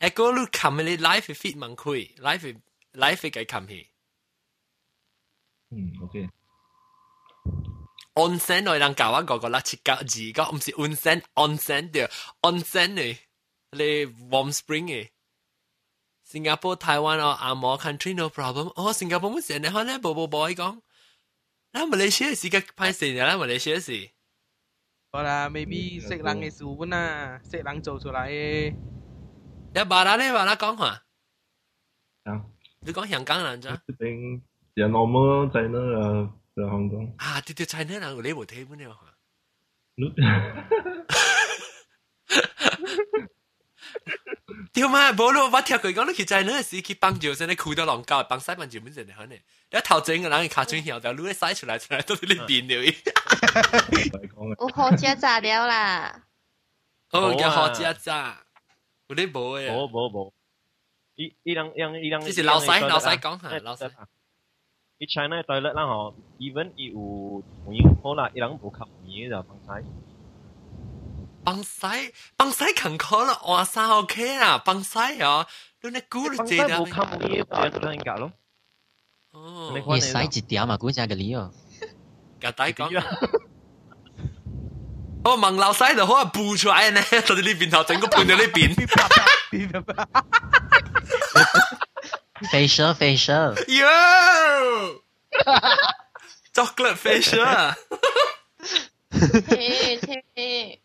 [0.06, 2.60] 诶，嗰你冚你 live feed 问佢，live
[2.94, 3.90] live 嘅冚去。
[5.72, 6.28] 嗯 OK，
[8.14, 12.10] 温泉来人教我个个啦，切格字个唔是温泉，温泉对，
[12.42, 13.18] 温泉嘅，
[13.70, 13.82] 你
[14.30, 15.10] warm spring 嘅。
[16.35, 18.67] Singapore Taiwan or Amor country no problem.
[18.81, 20.79] Oh Singapore muốn sẽ này hơn là bộ bộ boy con
[21.73, 23.93] là Malaysia sẽ cái phải sẽ là Malaysia sẽ
[25.11, 25.77] có là maybe
[26.09, 28.31] sẽ là người số vốn à sẽ là chỗ chỗ lại
[29.73, 31.01] đã bà đã đấy bà đã con hả?
[32.23, 32.33] À
[32.85, 33.77] Tôi có Hồng Kông là sao?
[33.99, 34.39] Tiếng
[34.75, 36.09] giờ normal China là
[36.55, 37.15] là Hồng Kông.
[37.17, 39.11] À, thì thì China là lấy bộ thế mới được hả?
[39.97, 40.11] Lúc
[44.72, 49.38] 对嘛，无咯，我听佢讲，你去 China 时去帮住先，你裤到浪教，帮西帮住本身嚟可能。
[49.72, 52.74] 你头前个人嘅卡转后，就攞你洗出来出来，都你变了。
[52.84, 56.22] 嚟讲嘅，有好食炸了啦，
[57.10, 58.44] 哦，冇啊叫好食咋？
[59.08, 59.70] 有啲冇嘅。
[59.70, 60.32] 冇冇冇，
[61.16, 63.90] 伊伊人人伊人，即是老细老细讲下老细。
[64.98, 69.82] 伊 China toilet 啦吼，even 伊有门好啦，伊人无吸面就放晒。
[71.44, 71.86] 帮西
[72.36, 75.46] 帮西勤可能换衫 OK 啦，帮西啊，
[75.82, 78.32] 你你估你借得无吸面，就两格咯。
[79.32, 81.52] 哦，你你使一条嘛，估只个理哦。
[82.40, 83.02] 夹底讲。
[85.22, 88.74] 我问老细就可能补出来呢，到底呢边头整个判到呢边。
[92.50, 95.02] facial facial， Yo!
[96.54, 97.74] Chocolate facial
[99.10, 100.80] 切切，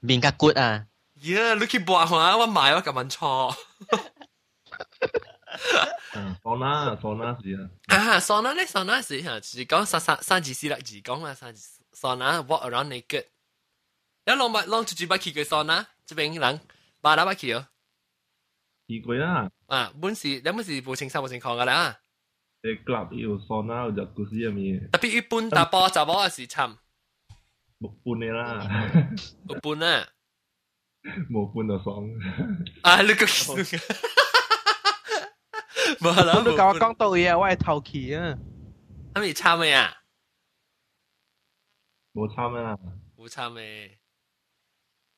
[0.00, 0.86] 面甲骨啊，
[1.20, 3.56] Yeah, 你去博下，我买我咁样错。
[6.14, 7.54] 嗯，桑拿桑拿是
[7.86, 13.26] 啊，啊，桑拿咧，桑拿是吓，就是讲三三三字四六字讲啊，三字桑拿 walk around naked。
[14.24, 16.60] 你攞咪攞住住把去嘅桑拿，这边人
[17.00, 17.66] 巴打把去哦。
[18.88, 21.98] 奇怪啦，啊，本时你本时冇清衫冇清抗噶啦，
[22.62, 26.28] 诶 club 有桑拿有 jacuzzi 入面，特别一般打波就波
[27.80, 29.10] 嘅时参，冇半嘅啦，
[29.48, 30.08] 有半啊。
[31.30, 32.08] 冇半就爽。
[32.82, 33.26] 啊，你个
[36.00, 38.38] 冇啦，我都教我讲到嘢，我系头期啊。
[39.14, 39.96] 系咪参咩啊？
[42.14, 42.78] 冇差咩啦，
[43.16, 43.98] 冇参咩？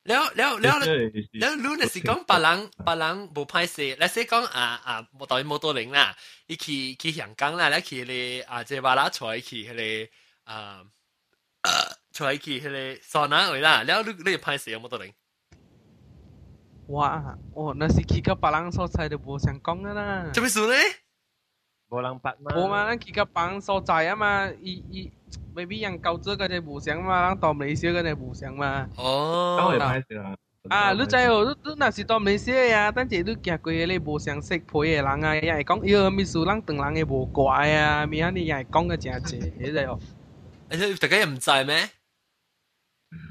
[0.05, 0.85] 了了了了。
[0.85, 6.15] 你你那是讲别人别人无歹势，你说讲啊啊，冇当然冇多零啦，
[6.47, 9.73] 伊去去香港啦，你去迄个啊，即马拉出来去迄
[10.05, 10.11] 个
[10.51, 10.83] 啊，
[12.19, 12.63] 出来去迄
[12.95, 15.13] 个桑拿位啦，了你你歹势有冇多零？
[16.87, 20.29] 哇，哦，那是去到别人所在就无想讲噶啦。
[20.33, 20.73] 做咩事呢？
[21.89, 22.51] 无人捌嘛。
[22.51, 25.11] 冇嘛，咱去到别人所在啊嘛，伊伊
[25.55, 28.87] maybe 人旧咗嗰只无想嘛，人当美少嗰只无想嘛。
[28.95, 30.35] 当哦然，歹势啦。
[30.69, 39.99] 啊，你知哦，你你若是当美少呀，等阵你行过迄个无相识配嘅人啊，也会讲，哟，秘书人当人嘅无怪啊，咪安尼也会讲个真济，你知哦。
[40.69, 41.89] 你大家又唔知咩？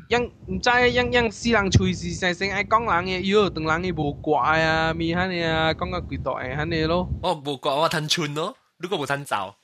[0.09, 7.09] 人唔知人人世人随时成成爱讲人嘅，哟，当人嘅无怪啊，咪安尼啊，讲个几代安尼咯。
[7.23, 9.55] 我冇讲我吞寸咯，你个冇吞走。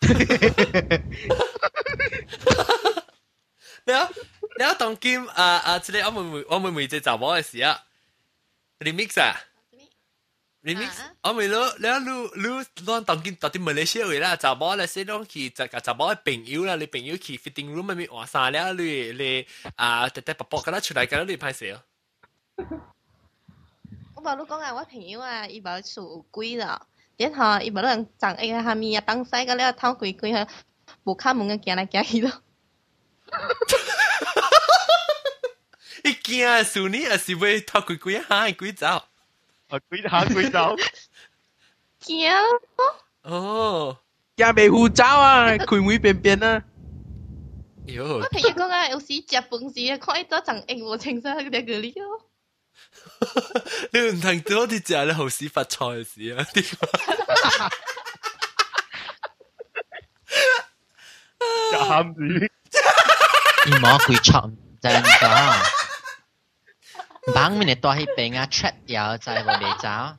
[3.87, 4.09] 你啊，
[4.59, 7.83] 你啊，当今啊啊，即系我妹妹我妹妹只查某嘅时啊，
[8.81, 9.37] remix 啊。
[10.65, 10.91] remix，
[11.23, 21.79] 我咪攞你攞攞攞当见到啲马来西亚啦，查某咧先攞去就个查某嘅朋友啦，你朋友去 fitting room 咪换衫啦，你你啊特特薄薄咁啦出嚟咁你拍摄。
[24.15, 30.47] 我无你讲啊，我朋友啊，伊无厝有鬼啦，然后伊无人长一个下面啊，当西个了偷鬼鬼啊，
[31.05, 32.43] 无敲门嘅行来行去咯。
[36.05, 39.05] 伊惊啊，苏尼啊是会偷鬼鬼下鬼走。
[39.69, 40.77] 啊，鬼下鬼走。
[42.03, 42.31] 惊
[42.77, 42.97] 咯！
[43.23, 43.99] 哦，
[44.37, 46.63] 也未护照啊，开会便便啊。
[47.87, 52.27] 哟我，朋友讲啊，有时食饭时看伊做长英无清楚嗰啲个哩咯。
[53.93, 56.47] 你唔听到啲就系你好屎发财嘅事啊！
[61.73, 62.51] 暂时。
[63.67, 65.74] 伊魔鬼戳唔知唔咗。
[67.35, 70.17] 绑面嚟多喺边啊，trap 有就系话未走。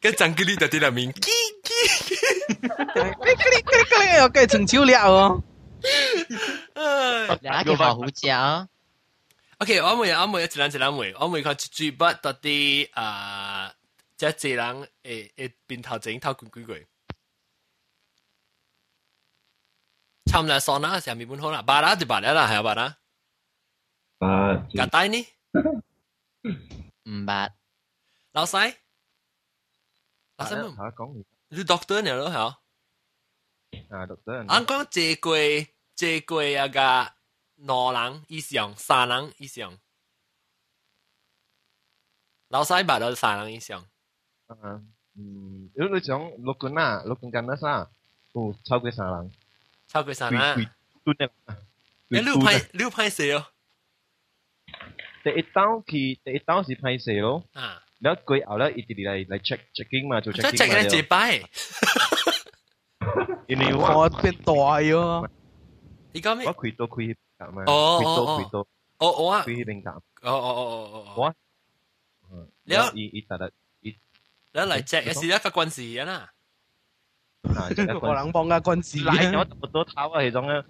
[0.00, 1.20] 跟阵佢呢度啲入面，叽
[1.62, 1.70] 叽，
[2.92, 5.42] 嗰啲嗰啲嗰啲又计成超叻哦。
[6.74, 8.66] 唉你叫学胡椒，
[9.58, 13.72] OK，我每我每一两一两每，我每个最不到啲啊，
[14.16, 16.86] 即系一人诶诶边头整头鬼鬼鬼。
[20.26, 22.96] 差唔多桑拿上面本好啦，巴拉就巴拉啦，系啊巴拉。
[24.18, 25.26] 啊，格带呢？
[27.04, 27.54] 唔白。
[28.32, 28.76] 老细，
[30.36, 30.92] 老细吓乜？
[30.94, 32.58] 讲你 doctor 嚟咯，系啊？
[33.90, 34.32] 啊，读得。
[34.38, 35.36] 我讲借过
[35.94, 37.12] 借过啊个
[37.64, 39.78] 两人以上、三人以上，
[42.48, 43.80] 老细白到三人以上。
[44.46, 44.82] 啊，
[45.14, 47.90] 嗯，如果你讲六个那六个间那啥，
[48.32, 49.32] 哦，超过三人。
[49.88, 50.70] 超过三人。
[51.04, 51.30] 端嘅。
[52.08, 53.46] 你你有拍你有拍摄哦？
[55.31, 60.51] 第一刀佢第一刀是拍死咯，啊，然後佢後咧一直嚟嚟 check checking 嘛，做 checking 嘛。
[60.51, 61.41] 即 check 你幾擺？
[63.47, 65.27] 因為我變大咗。
[66.13, 66.47] 你講咩？
[66.47, 67.63] 我攰到攰咁啊！
[67.67, 68.67] 哦哦哦，
[68.99, 69.91] 我我啊，攰變咁。
[69.91, 71.35] 哦哦哦哦哦，我。
[72.63, 73.45] 你啊，一一突突
[73.81, 73.95] 一，
[74.53, 76.29] 你嚟 check 係一個軍事人啊。
[77.43, 78.99] 個人幫架軍事。
[79.03, 80.63] 嚟咗我都偷啊，係種啊。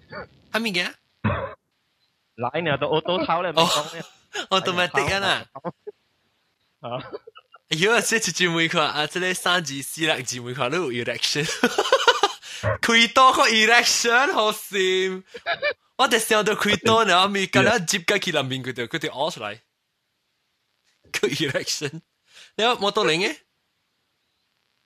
[0.52, 0.92] 係咩嘅？
[2.36, 4.02] 嚟你又到我都偷咧，唔講咩？
[4.50, 5.46] automatic 啊呐。
[6.80, 7.02] 啊。
[7.68, 11.44] 哟，这是姊妹款啊，这里三级四六姊妹款都有 erection，
[12.80, 15.22] 开刀个 erection 好心，
[15.98, 19.58] 我哋想到开刀呢，我咪咁样接嘅佢两边佢哋佢哋屙出嚟，
[21.12, 22.00] 佢 erection，
[22.56, 23.36] 你有冇到零嘅？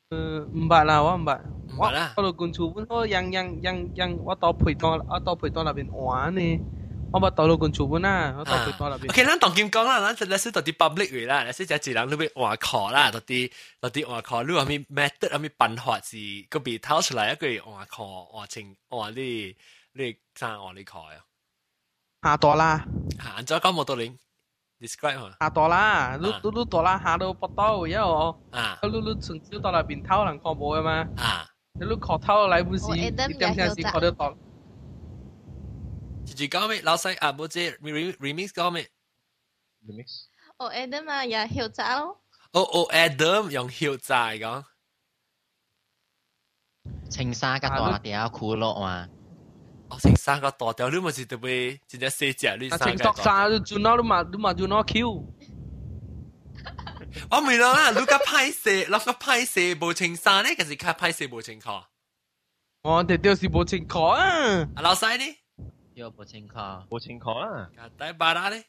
[0.09, 1.41] 呃，唔白啦，我唔白，
[1.79, 6.61] 我我老公做本我样样样样，我到陪到我到陪到那边玩呢。
[7.14, 9.10] 我冇到到官处本啦，我到陪多那边。
[9.10, 16.18] OK，咱当剑讲啦，咱就嚟说到啲 public 位啦，嚟说就一人你要换课啦，到啲到啲换课，你话咪 method 啊咪办法是
[16.50, 19.56] 个被掏出来一个换课换情换你
[19.94, 21.16] 你生换你课啊，
[22.24, 22.86] 下多啦，
[23.24, 24.18] 吓，再讲冇到零，
[24.82, 31.48] describe 下下多啦，你你你多啦，下到不到，因为我啊你你从小到那边偷人看冇嘅嘛，啊，
[31.80, 34.36] 你你学偷嚟本时，我 Adam 一点先先学得到。
[36.32, 36.82] 直接讲咩？
[36.82, 38.90] 老细啊，冇即 remix 讲咩？
[39.88, 40.26] remix
[40.58, 42.22] 我 Adam 啊，也晓炸咯。
[42.52, 44.64] 哦哦，Adam 用晓仔讲，
[47.10, 49.08] 青沙嘅大条骷髅嘛，
[49.90, 55.34] 我成三个大条，你咪是特别真系四只你啊，三个情作沙都转到你嘛，你嘛转到 Q。
[57.32, 61.84] 我明啦，你个拍摄，你个拍摄无情三咧，其实佢拍摄无情课，
[62.84, 64.68] 我哋就是冇情况啊！
[64.76, 65.26] 啊老细呢？
[65.96, 66.56] 要不清楚。
[66.56, 68.66] 冇情况啦，啊，但巴拉咧，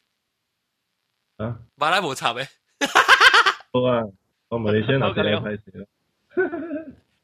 [1.39, 2.47] 啊，巴拉无插嘅。
[3.73, 4.03] 好啊，
[4.49, 5.87] 我马来西亚那边拍摄啦，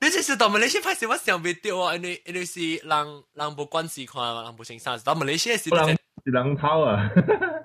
[0.00, 7.10] 你即是到马来西亚拍摄，我想袂到啊，因为因为是人人无关事看，人无情三，到马来西亚是人是人偷啊，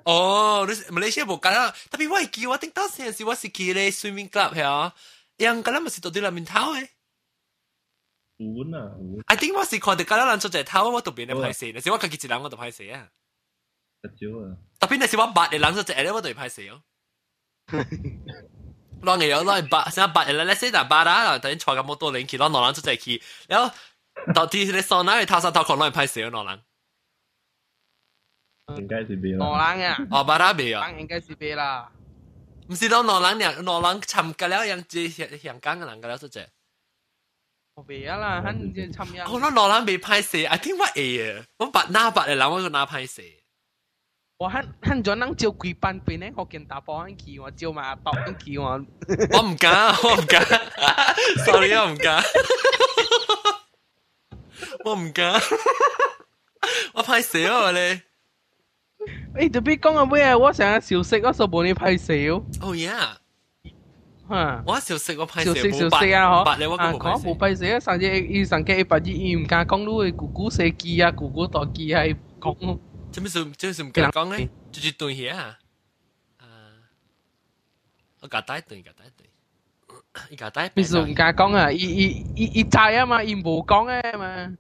[0.05, 4.91] 哦，你马来西亚无干啦，特别我会记我顶到时时我是去咧 swimming club 系
[5.39, 6.87] 样干啦咪是到啲内面偷诶。
[8.37, 13.09] 有啊有， I think 我是看到干啦人做只偷，我度边咧拍摄，但是我家己一人我度拍摄啊。
[14.01, 16.81] 食少啊，特别那是我八嘅人做只咧，我度拍摄哦。
[19.01, 23.75] 攞嘅有攞八，成八日咧，先但八啦，等坐个摩托轮去，攞两人做只去，然后
[24.33, 26.61] 到啲你桑拿去偷山偷矿攞嚟拍摄两人。
[28.77, 31.91] 应该是别罗啦，冷啊，哦，巴拉未啊，冷应该是别啦。
[32.69, 36.47] 唔是攞两人，两人寻嘅了，样子香港嘅人嘅了做只。
[37.75, 39.25] 我别啦，肯定参加。
[39.29, 43.23] 我攞两人未拍摄，I think 我会啊，我八拿八嘅人我个拿拍摄。
[44.37, 46.31] 我肯肯咗能照几班边呢？
[46.37, 48.65] 我见打波肯企我照埋打肯企我。
[49.31, 50.41] 我唔敢，我唔敢，
[51.45, 52.23] sorry 我唔敢，
[54.85, 55.33] 我唔敢，
[56.93, 58.01] 我拍摄啊你。
[59.47, 60.35] 诶，特别讲啊咩？
[60.35, 62.13] 我成日小息，我就冇你拍少。
[62.61, 63.17] Oh yeah，吓。
[64.65, 66.43] 我小食我拍小息摄小息啊，嗬！
[66.45, 67.79] 八你我啊，咁讲冇闭死啊！
[67.79, 69.01] 上次伊上嘅一百二
[69.41, 72.79] 唔敢讲，你会咕咕射机啊，咕咕堕机系讲。
[73.11, 73.43] 做咩事？
[73.43, 74.47] 做咩事唔敢讲咧？
[74.71, 75.57] 就住对嘢啊！
[76.37, 76.45] 啊，
[78.21, 79.29] 我夹低对，夹低对，
[80.29, 80.71] 伊夹低。
[80.75, 81.71] 咩事唔敢讲啊？
[81.71, 84.55] 伊伊伊伊知啊嘛，伊冇讲啊嘛。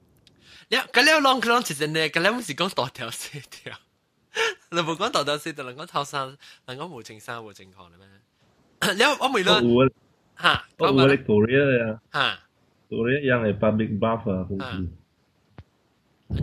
[0.71, 3.75] 你咁你啷佢啷其实咧，咁你唔是讲大条细条，
[4.71, 8.07] 你冇讲大条细条，能讲头生，能讲无情生无情狂咧咩？
[8.83, 9.91] 你我未啦我有
[10.35, 12.39] 啊，吓，我有咧 Korea 啊吓，
[12.89, 14.87] ，Korea yang 系 public bath 啊，好似。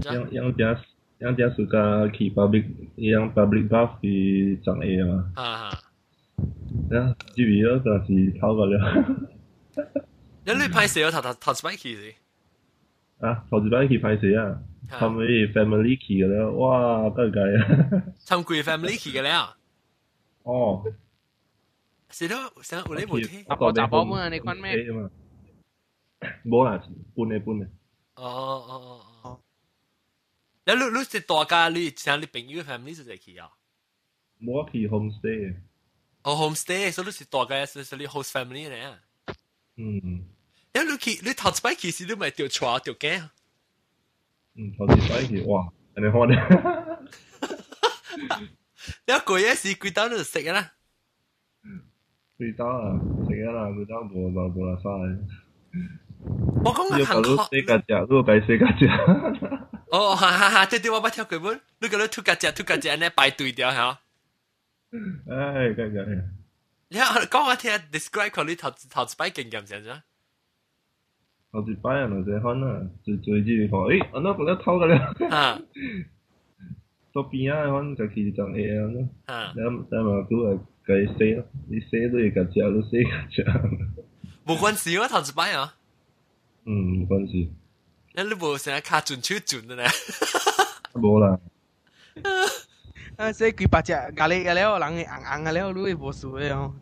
[0.02, 0.76] yang yang dia
[1.20, 5.06] yang dia suka ke public yang public bath di Changi à.
[5.06, 5.42] 嘛，吓
[6.90, 6.96] 吓。
[6.96, 9.04] 呀，至于咯，但是偷过了。
[10.44, 12.14] 你你拍摄我头头头一摆去是？
[13.20, 14.58] 啊，头一摆去拍摄啊，
[14.88, 18.02] 他们 family 去嘅了，哇，得计啊！
[18.20, 19.56] 参贵 family 去嘅了，
[20.42, 20.84] 哦，
[22.10, 23.44] 是咯，成日有你冇听？
[23.48, 24.92] 阿婆杂宝们你讲咩？
[24.92, 25.10] 嘛？
[26.44, 26.78] 冇啦，
[27.14, 27.64] 搬嚟搬嚟。
[28.14, 29.40] 哦哦哦哦。
[30.64, 33.50] 你你你是大家你像你朋友嘅 family 就系去啊？
[34.40, 35.56] 冇去 homestay。
[36.22, 38.98] 哦，homestay，所以你是大家是是你 host family 嚟啊？
[39.76, 40.26] 嗯
[40.74, 43.28] 因为你去你头一摆去时你咪掉床掉颈。
[44.54, 46.38] 嗯，头一摆去，哇，人哋看咧。
[49.06, 50.72] 你一个嘢是几多都食嘅啦。
[52.40, 54.88] 佢打啊，食啊啦，佢打冇冇冇啦晒。
[56.64, 58.86] 我讲嘅要搞到行确，四格只，都计四格只。
[59.90, 63.98] 哦，哈哈哈，对对，我捌听过本，你个你突家只突家只安尼排队掉吓。
[65.28, 66.22] 唉，梗系。
[66.88, 70.00] 你讲我听，describe 佢你头头一摆经验先啫。
[71.52, 74.96] 头一摆啊，就系看啦，最最之看，诶，我那我偷嘅咧。
[75.30, 75.60] 啊。
[77.12, 79.34] 左边啊，可能就去种嘢啊。
[79.34, 79.52] 啊。
[79.56, 83.44] 咁咁啊，都系 计死咯，你死都要夹只，都死夹只。
[84.46, 85.74] 冇关系啊，头一摆啊。
[86.64, 87.48] 嗯，冇关系。
[88.14, 89.86] 你你无成日卡转手转嘅咧？
[90.94, 91.38] 冇啦。
[93.16, 96.74] 啊，所以佢八只咖喱嘅了，人嘅硬硬嘅了，你会无数嘅哦。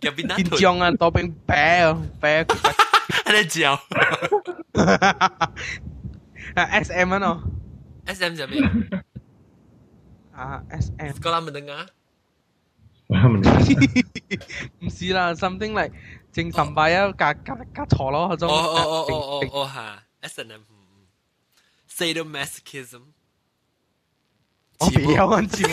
[0.00, 2.44] 入边紧张啊，多变白哦，白。
[2.44, 3.72] 喺度叫。
[6.54, 7.40] 啊，S M 啊喏。
[8.06, 8.60] S M 就咩？
[10.32, 11.12] 啊，S M。
[11.20, 11.86] 个拉门登啊？
[14.80, 15.94] 唔是啦，something like
[16.32, 18.48] 正神拜啊，夹夹夹错咯嗰种。
[18.50, 20.62] 哦哦哦哦哦哦吓，S M
[21.88, 23.02] sadomasochism。
[24.80, 25.68] 我别有安静。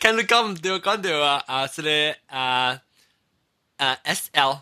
[0.00, 2.80] 看你讲唔对，讲对啊啊，是咧啊
[3.78, 4.60] 啊 S L，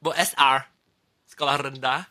[0.00, 2.04] 不 S R，sekolah rendah。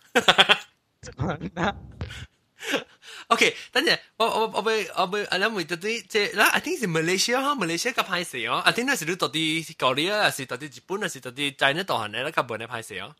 [3.27, 13.15] OK，等阵，我我我被我被啊，你咪到底即系啦，I think 是 Malaysia 哈，Malaysia 个拍摄哦，I think 那是你到底高丽啊，是到底日本啊，是到底在那度行咧，那个本嚟拍摄哦。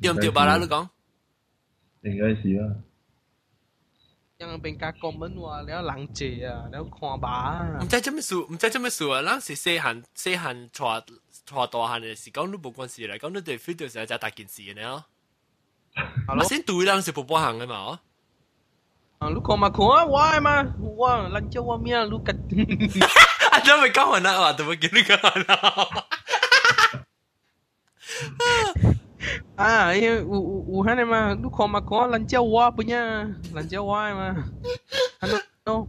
[0.00, 0.44] 对唔对吧？
[0.46, 0.88] 啦，你讲。
[2.02, 2.74] 应该是啦。
[4.38, 7.26] ยังเป็นการคอมเมนต์ว่าแล้วหลังเจียแล้ว看吧
[7.80, 9.22] 唔知做咩事，唔知做咩事啊！
[9.24, 10.44] 咱是细汉细汉
[10.76, 11.00] 带
[11.48, 15.04] 带大汉嘅时讲都冇关系嚟，讲你哋 feel 到时候就大件事嘅呢。
[16.36, 18.00] 我先对人是不不行嘅嘛。
[19.18, 22.32] 啊，你看嘛看啊，我嘛，我咱叫我咩，你个，
[23.50, 26.06] 啊，都未讲完啦，我都未叫你讲完啦。
[29.56, 34.36] 啊，因为有有有迄个嘛，你看嘛看，咱叫我不呀，咱叫我嘛，
[35.20, 35.28] 啊
[35.64, 35.86] 喏，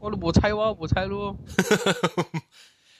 [0.00, 1.36] 我都无猜我，无猜咯。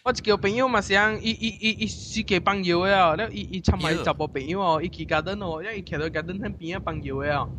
[0.05, 7.49] 我一個朋友嘛是講，伊伊伊伊四個朋友誒哦，了伊伊參埋十個朋友哦，伊去 garden 哦，因為徛到 garden 迄邊啊朋友誒哦，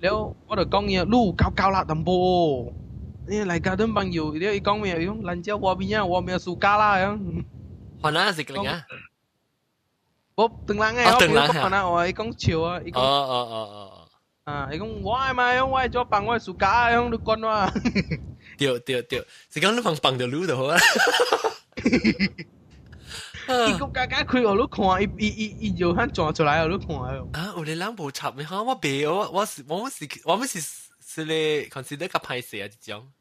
[0.00, 2.72] 了我就講伊路高高啦淡薄，
[3.28, 4.98] 你來 garden 朋友，了伊講咩？
[5.02, 7.44] 伊講蘭州我邊啊，我邊啊暑假啦，咁。
[8.02, 8.82] 可能係個零啊。
[10.36, 12.98] 我等人誒，我等人可能我伊講笑啊，伊講。
[12.98, 14.08] 哦哦哦哦。
[14.44, 15.62] 啊，伊講我係咪？
[15.62, 17.70] 我係做辦我暑假，響你管我。
[18.56, 20.78] 對對對，是講你放放條路就好啊。
[23.46, 26.96] 結果家家佢我都看，伊伊伊伊又肯撞出來我都看。
[27.34, 28.42] 啊，有你兩部插咩？
[28.46, 30.60] 嚇我白我我是我是我咪是
[31.06, 33.12] 是咧 consider 較歹勢啊，即種。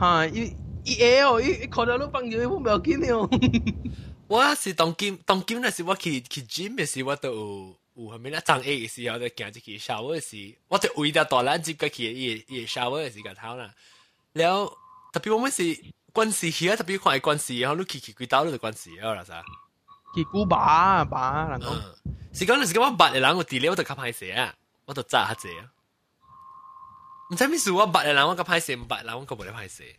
[0.00, 0.26] 嚇！
[0.26, 0.52] 伊
[0.84, 3.28] 伊會哦，伊看到你朋友，伊唔要緊哦。
[4.26, 13.72] 我是當今當今，那是我去去 gym 嘅時，我都有有後面咧爭 A 嘅時候，就行去 shower 嘅時，我就為咗大懶接佢去伊伊 shower 嘅時間頭啦。
[14.32, 14.76] 然後
[15.12, 15.78] 特別我咪是。
[16.13, 19.43] 关系hier，特别看系关系，然后你去去几刀你就关系啊啦啥？
[20.15, 21.75] 去古巴巴人讲，
[22.33, 24.55] 是讲是讲我八嘅人我地咧我就较歹势啊，
[24.85, 25.69] 我就炸下济啊。
[27.29, 29.95] 唔知咩事我八嘅人我较歹势，唔八嘅人我个冇得歹势。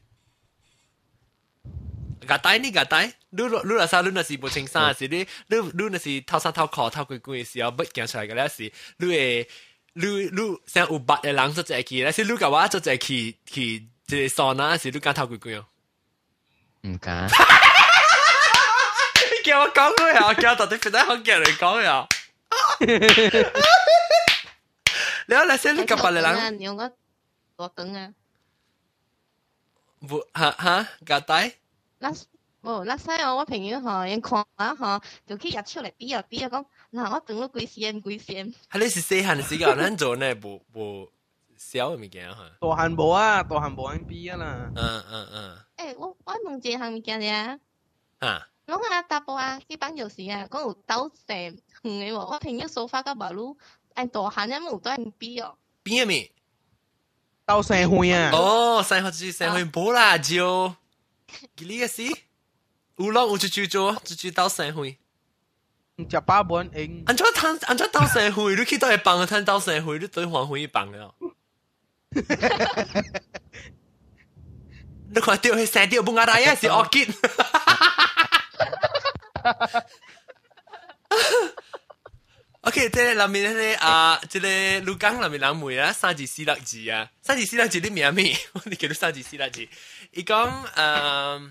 [2.27, 9.49] gà tay ni gà tay，你你那啥，你那是无清衫时，你你你那是透衫透裤透鬼鬼嘅时候，不行出来嘅咧是，你会
[9.93, 15.64] 你你像有八嘅人做只去，但是你甲我做只去去即个桑拿时，你敢透鬼鬼哦？
[16.83, 17.29] 唔敢。
[19.45, 20.35] 叫我讲佢啊！
[20.35, 22.07] 叫我到底边度好叫人讲呀？
[25.27, 26.93] 你话那些你甲八嘅人，你用个
[27.57, 28.12] 多灯啊？
[30.07, 31.53] 不哈哈gà tay。
[31.99, 32.12] 那
[32.61, 38.55] 哦，那使哦，我朋友吼，因看啊吼，就去入出嚟比啊比啊，讲嗱，我等咗几线几线。
[38.71, 41.11] 系你是细汉时间，咱做呢无无
[41.62, 42.37] 小嘅物件吓。
[42.61, 44.71] 大汉无啊，大汉无人比啊啦。
[44.75, 45.59] 嗯嗯嗯。
[45.77, 47.59] 诶，我我问一项物件啫。
[48.19, 48.49] 啊。
[48.66, 53.57] 我啊大埔啊，去办有时啊，讲有斗成远嘅喎，我朋友数发个马路，
[53.95, 55.57] 诶大汉因有多人比哦。
[55.83, 56.31] 边咩？
[57.47, 58.31] 斗成会啊。
[58.35, 60.75] 哦，成会至成会冇啦就。
[61.57, 62.03] 几呢个事？
[62.97, 64.99] 有咯，有就就做，就就到社会。
[66.11, 67.03] 食八本应。
[67.07, 71.14] 按照摊，按照到社会，你去到一帮嘅摊到社会，你对黄昏一帮了。
[75.11, 77.14] 你看掉去成掉半个大嘢是恶结。
[82.62, 88.37] OK，即系里面咧啊，即系鹿港里面人梅啊，三字四六字啊，三字四六字啲名咩？
[88.53, 89.66] 我哋叫做三字四六字。
[90.11, 91.51] 伊讲诶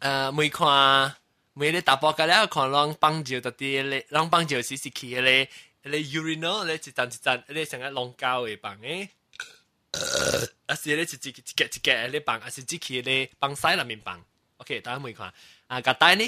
[0.00, 1.14] 诶每看
[1.52, 5.48] 每日打波嘅咧，看啷帮照到啲咧，啷帮照时时去咧，
[5.84, 9.08] 你 urinal 你一阵一阵你成日弄胶嘅棒诶，
[10.66, 14.24] 啊是你一一一格一格你棒，啊是只去你棒西里面棒。
[14.58, 15.32] OK，大家每看
[15.68, 16.24] 啊，个带呢？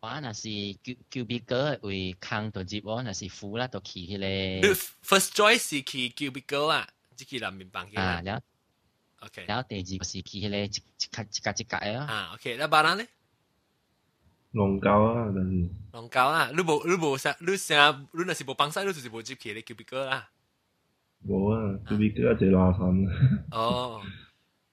[0.00, 0.48] 我那是
[0.82, 4.68] 叫叫别个为坑到接我，那是苦啦，到去迄个。
[5.02, 7.98] First choice 是去叫别个啦，只去里面棒嘅。
[7.98, 8.42] 啊，然后
[9.26, 12.32] OK，然后第二个是去迄个一一格一格一格嘅啊。
[12.34, 13.06] OK，那巴人呢？
[14.52, 20.28] 龙教啊，但是龙教啊，你无你无啥，你成你若是无帮晒，你就是无接起你叫别个啦。
[21.25, 23.45] 冇啊，叫別個一隻垃圾。
[23.51, 24.01] 哦，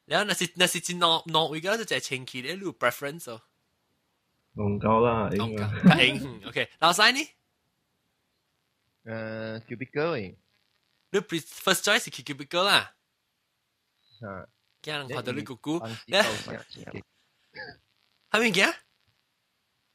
[0.07, 3.43] 然後那是那是只挪挪位個就係前期你有 preference 哦。
[4.55, 5.65] 龍教啦，龍教，
[6.03, 7.21] 應 OK，老細呢？
[9.05, 10.35] 誒，叫別個誒。
[11.11, 12.95] 你 first choice 係叫別個啦。
[14.23, 14.47] 啊，
[14.83, 16.23] 驚人看到你姑姑，咧，
[18.31, 18.75] 係咪驚？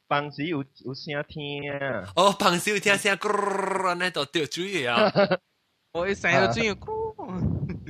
[0.08, 2.12] 放時有有聲聽啊！
[2.16, 5.10] 哦，放時有聽聲， 咕，那度掉水啊！
[5.93, 7.15] 我一成日转咕，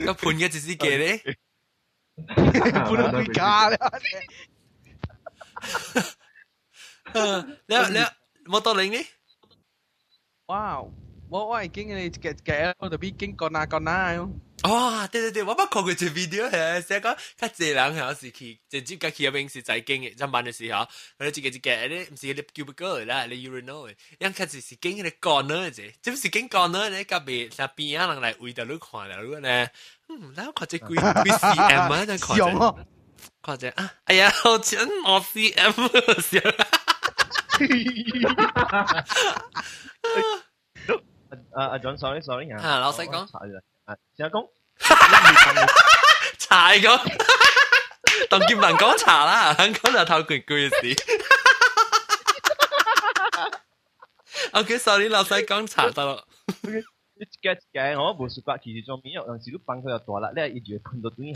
[0.05, 1.21] 个盘嘅就是嘅咧，
[2.88, 3.77] 不能回家啦！
[7.13, 7.99] 你你
[8.45, 8.99] 冇到零呢？
[10.47, 10.81] 哇！
[11.29, 14.29] 我我系经你嘅嘅，我特别经过哪过哪哟。
[14.63, 20.81] 哦，对对对，我捌看过只 video 系，写讲较济人系是去直接甲去嗰边是在经嘅，上班嘅时候，
[21.19, 29.71] 佢哋一个一个，你唔是你叫不过啦，你 urinal 嘅，因较是是经嘅 corner 啫，即是经 corner 咧，隔壁上边啊人嚟围到你看到你咧，
[30.09, 32.85] 嗯，然后看只几几 cm 啊，真看只，
[33.43, 34.75] 看只啊，哎呀，好似
[35.05, 36.41] 我 cm 先。
[41.53, 43.27] 啊啊，John sorry sorry 啊，啊，老细讲，
[43.85, 44.47] 啊，先讲。
[46.39, 47.17] 查咁，
[48.29, 50.75] 邓建文讲查啦，香港就透句句事。
[54.53, 56.25] OK，sorry，老细讲查得咯。
[56.63, 61.35] 你嘅嘅，我无习惯，其实做面有阵时都放佢又大啦，你一住喷到短系。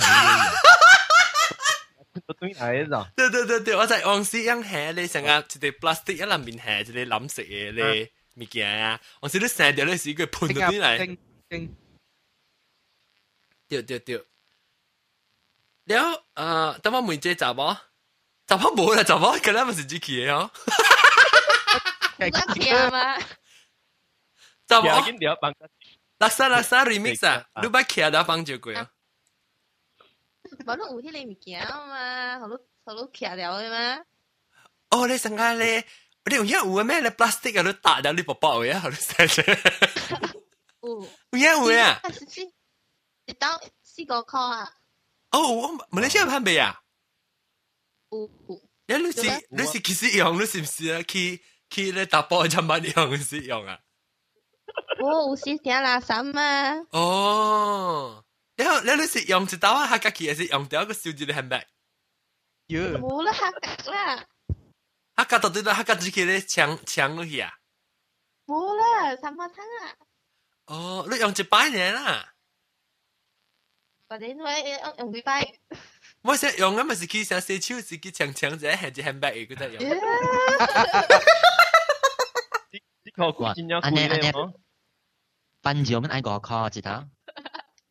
[2.14, 3.10] 喷到短系咋？
[3.16, 5.30] 对对对对，我就系往时样下，你成日一
[5.60, 7.72] 个 plastic 一两面下，一个蓝色嘅
[8.36, 11.18] 你物件啊，往时你成条你是个喷到短嚟。
[13.69, 14.25] 对对对。
[15.85, 17.77] 了啊，等我问这查某，
[18.47, 20.51] 查某无啦，查某可能不是自己的哦。
[22.33, 23.19] 咋不听吗？
[24.67, 24.89] 咋不？
[26.19, 28.91] 拉萨拉萨 remix 啊，六百克的放酒鬼啊！
[30.65, 32.41] 我那五天你没见吗？
[32.41, 34.03] 好多好多克了的吗？
[34.91, 35.85] 哦，你上家嘞？
[36.25, 38.81] 你有有咩嘞？plastic 啊，都打掉你包包呀！
[38.81, 39.43] 好多塞塞。
[40.81, 41.07] 有
[41.71, 42.01] 有啊？
[42.11, 42.56] 十七。
[43.35, 44.73] 刀四個箍啊！
[45.31, 46.83] 哦，我马来西亞番未啊？
[48.11, 48.63] 有有。
[48.89, 51.03] 你你是你是其实用你是唔是啊？
[51.03, 53.81] 去去你打包就乜用是用啊？
[55.01, 56.87] 我有時點垃圾嘛。
[56.91, 58.25] 哦，
[58.55, 59.89] 然後你你是用一刀啊？
[59.89, 61.65] 客家去還是用掉个手机的 handbag？
[62.69, 62.81] 有。
[62.99, 63.51] 冇啦，客
[63.83, 64.27] 家啦。
[65.17, 67.53] 客家到底到客家自己咧抢抢落去啊？
[68.47, 69.97] 冇啦，什么汤啊。
[70.67, 72.35] 哦，你用一百年啦。
[74.08, 75.54] 或者我用用几摆。
[76.24, 79.90] 我想用嘅咪是去上洗手，是去抢抢者，系只 handbag 嘅嗰只用。
[83.04, 83.92] 呢个贵真有贵
[84.22, 84.54] 咧，嗬。
[85.62, 86.92] 笨住乜嗌个 call 一头？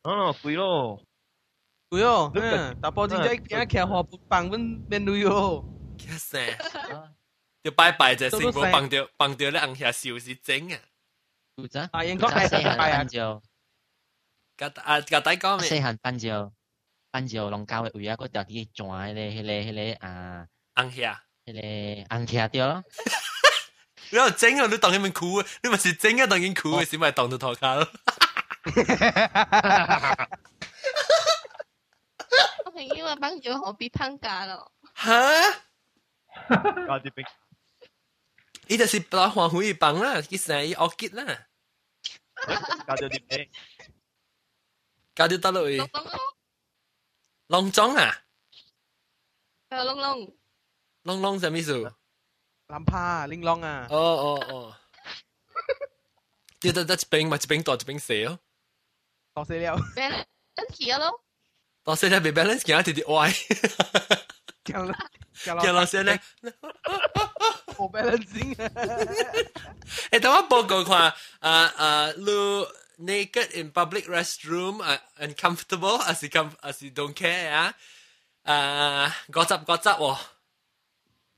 [0.03, 1.01] 哦，贵咯。
[1.89, 4.59] 贵哦，嗯，大波真仔惊骑河棒本
[4.89, 5.63] 面对哦。
[5.97, 6.57] 其实，
[7.63, 10.79] 要拜拜就成个棒掉棒掉咧，硬下笑是整啊。
[11.57, 11.87] 负责。
[11.91, 13.03] 啊，应该系拜啊。
[14.57, 15.69] 甲啊甲大讲咩？
[15.69, 16.53] 细汉班就
[17.11, 22.83] 班就龙教嘅位啊，嗰条啲转迄个迄个迄个啊，红下，迄个红下掉咯。
[24.11, 24.67] 你又整啊！
[24.67, 27.87] 你当佢们哭，你咪是整啊，当佢哭嘅时咪当到头卡咯。
[32.65, 34.71] 我朋友话帮咗我俾烹价咯。
[34.95, 35.11] 吓？
[36.49, 37.25] 加啲冰。
[38.67, 41.45] 伊就是把黄灰帮啦，佢成日恶结啦。
[42.87, 43.49] 加咗啲冰。
[45.15, 45.77] 加啲得落去。
[47.47, 48.21] 龙庄啊？
[49.69, 50.37] 系龙龙。
[51.03, 51.93] 龙龙什么意思？
[52.67, 53.87] 蓝帕玲珑啊！
[53.89, 54.75] 哦哦哦，
[56.61, 58.39] 对对对，一边咪一边大一边细哦，
[59.33, 61.23] 大细了，balance 咯，
[61.83, 63.29] 大细了未 balance，惊一啲歪，
[64.63, 64.95] 惊
[65.43, 66.21] 惊老师咧，
[67.75, 72.23] 冇 balancing，诶，等我报告看，啊啊，你
[72.98, 77.72] naked in public restroom uh, uncomfortable as you come as you don't care yeah?
[78.46, 80.20] uh got up got up oh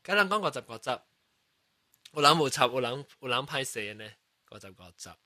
[0.02, 1.06] got up got up got up
[2.16, 4.08] ulang wo chap ulang ulang pai se ne
[4.48, 5.18] got up got up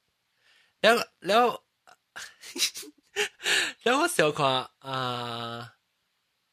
[0.83, 1.59] leo leo
[3.85, 4.71] leo wo xiao kwa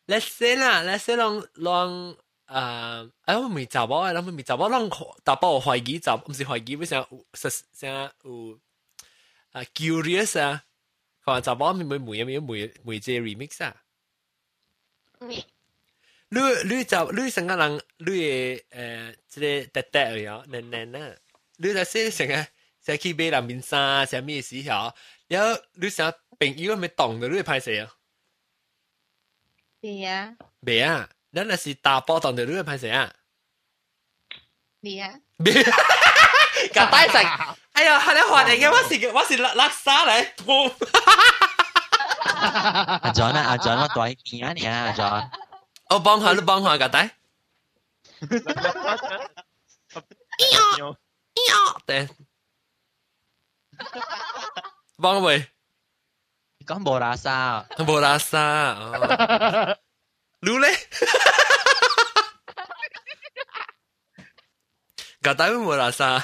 [0.07, 2.15] let's say la let's say long long
[2.49, 4.89] uh, 我未查波，我未查波，long
[5.23, 8.59] 查波怀疑查，唔是怀疑，为啥有，啥有？
[9.52, 10.64] 啊 curious 啊？
[11.24, 13.76] 看查某咪咪每每每每只 remix 啊？
[15.20, 15.44] 你
[16.64, 21.16] 你就你成个人，你诶诶，即个特特嘅嫩嫩啊，
[21.56, 22.46] 你就说成个。
[22.84, 24.92] 就去买人面衫，啥咩时候？
[25.26, 27.94] 然后你想朋友咪懂的，你会拍谁啊？
[29.80, 30.36] 未啊？
[30.60, 31.08] 未啊？
[31.32, 33.14] 咱那是大波懂的，你会拍谁啊？
[34.80, 35.18] 未啊？
[35.38, 35.64] 未。
[35.64, 37.16] 个大食，
[37.79, 40.11] 哎呀，你話人嘅話時話時垃垃圾嚟，
[43.01, 45.29] 阿 John 啊，阿 John 我代見啊你啊，阿 John，
[45.89, 46.97] 我幫下都幫下㗎，弟。
[48.27, 48.35] 咿
[50.59, 50.97] 哦
[51.33, 52.09] 咿哦，對，
[54.97, 55.47] 幫喂，
[56.57, 57.29] 你講冇垃圾，
[57.85, 59.77] 冇垃圾，
[60.41, 60.77] 你咧？
[65.21, 66.23] 㗎弟會冇垃圾。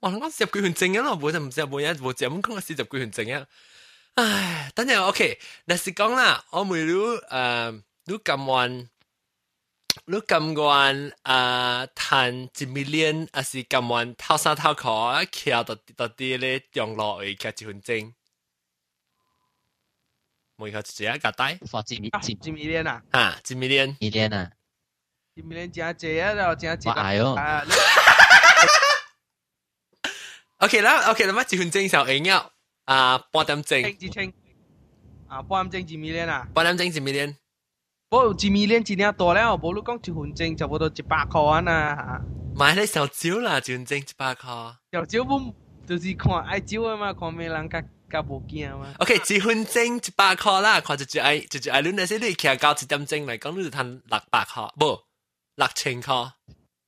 [0.00, 0.10] 哇！
[0.10, 3.46] 我涉歸權正嘅咯，冇就唔涉冇嘢，冇就咁講我涉歸權正嘅。
[4.14, 8.88] 唉，等陣 OK，嗱是講啦，我咪攞誒攞咁萬
[10.06, 18.14] 攞咁萬啊，賺一 million 啊是咁萬偷三偷四，徛到到啲咧用落去嘅一份正。
[20.56, 24.50] 每個只一個帶，發一 million，一 million 啊，啊一 million，million 啊，
[25.34, 27.36] 一 million 加一啊，加一啊，哎呦。
[30.59, 32.51] ！OK 啦，OK 啦，乜一分钟就会了
[32.85, 33.95] 啊，半点钟。
[33.99, 34.33] 一千
[35.27, 36.47] 啊，半点钟一 million 啊？
[36.53, 37.35] 半点钟一 million。
[38.09, 42.21] 我一米链真正大了，无你讲一分钟差不多一百块啊呐。
[42.55, 44.75] 买咧小酒啦，一分钟一百块。
[44.91, 45.53] 小酒本
[45.87, 48.93] 就是看爱酒啊嘛，看咩人较较无惊嘛。
[48.99, 55.01] OK，一分钟一百块啦，看就就爱就就爱你那些你徛到一点钟嚟讲，你就赚六百块，无
[55.55, 56.31] 六千块，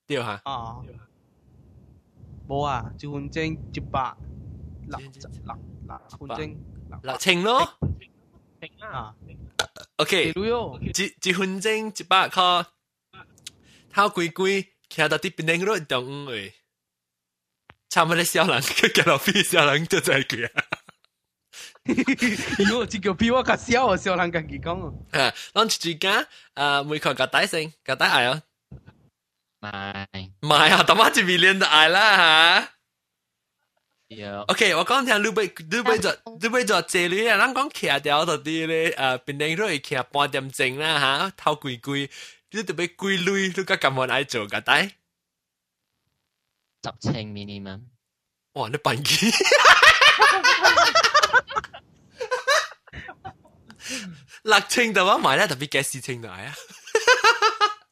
[0.08, 0.40] 对哈？
[0.46, 0.86] 哦。
[2.52, 4.16] 无啊，一分钟一百
[4.88, 6.58] 六六六分钟
[7.04, 7.78] 六千咯。
[8.80, 9.14] 啊。
[9.98, 12.66] OK，一一分钟一百块，
[13.92, 16.54] 头贵贵，徛到啲边顶嗰度动诶，
[17.90, 20.64] 差唔多小人，佢见到比小人都在佢啊！
[21.86, 24.94] 哟，这个比我较小啊，小人家己讲啊。
[25.20, 28.44] 啊，咱一时间啊，每个个大声，个大爱啊！
[29.62, 30.08] 买
[30.42, 32.62] 买啊，他妈一 million 的爱啦
[34.10, 34.42] 吓！
[34.48, 35.32] OK，我讲听你要
[35.84, 42.10] 你要做你要做这里啊，咱讲徛掉到啲咧诶，变定都系徛半点钟啦吓，头贵贵，
[42.52, 44.92] 你特别贵类，你个咁样爱做个带？
[46.84, 47.82] 十千 minimum。
[48.54, 48.70] 哇！
[48.70, 49.32] 你笨机。
[54.44, 56.56] 六千就话买咧，特别几四千就系啊。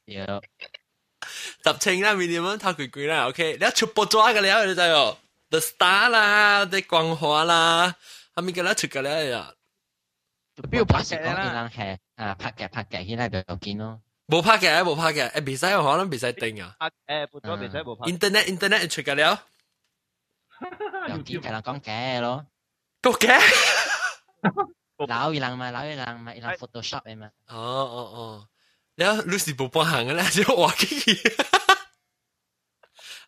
[0.06, 0.42] 有。
[1.64, 5.18] 十千啦，minimum 头贵贵啦，OK，你一出波抓嘅了，你知哦。
[5.50, 7.96] The Star 啦，啲光华啦，
[8.36, 9.54] 系咪嘅啦出嘅咧呀？
[10.72, 11.70] 边度拍嘅啦？
[11.74, 14.02] 系啊，拍嘅拍嘅，现在就见咯。
[14.28, 16.76] 冇拍嘅，冇拍嘅，诶，比赛可能比赛定啊。
[17.06, 18.12] 诶，拨咗比赛冇拍。
[18.12, 19.44] Internet Internet 出嘅了。
[21.10, 22.46] 有啲系人讲嘅咯。
[23.02, 23.40] 讲嘅？
[25.08, 27.30] 老一人嘛，老一人嘛，一人 Photoshop 嘅嘛。
[27.48, 28.48] 哦哦哦，
[29.01, 31.17] 然後 Lucy 步步行嘅咧，就話 Kiki。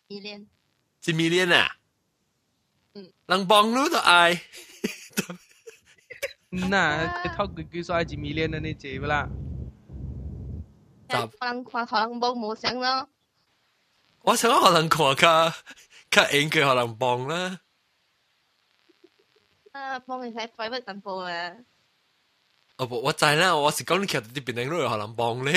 [0.10, 0.48] ，million，
[1.06, 1.78] 一 million 啊，
[2.96, 4.42] 嗯，能幫你都愛，
[6.50, 9.30] 嗱，靠幾幾衰一 million 啊，你接唔啦？
[11.08, 13.08] 可能可能冇冇聲咯。
[14.23, 15.53] 我想可能看较
[16.11, 17.61] 较应嘅可能帮啦。
[19.73, 21.53] 啊，帮你睇 private 淡薄啊！
[22.79, 25.53] 哦不，我知啦，我是讲你徛到啲边顶路可能帮你。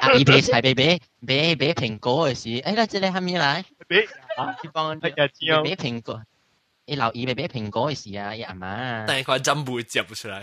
[0.00, 3.64] 阿姨俾菜俾俾俾俾苹果嘅事，诶，那这里系咪来？
[3.86, 4.04] 俾
[4.36, 5.60] 啊，你帮我系啊，知啊。
[5.62, 6.22] 俾苹果，
[6.86, 9.04] 你留意咪俾苹果嘅事啊，阿妈。
[9.06, 10.42] 但系佢真会接唔出嚟。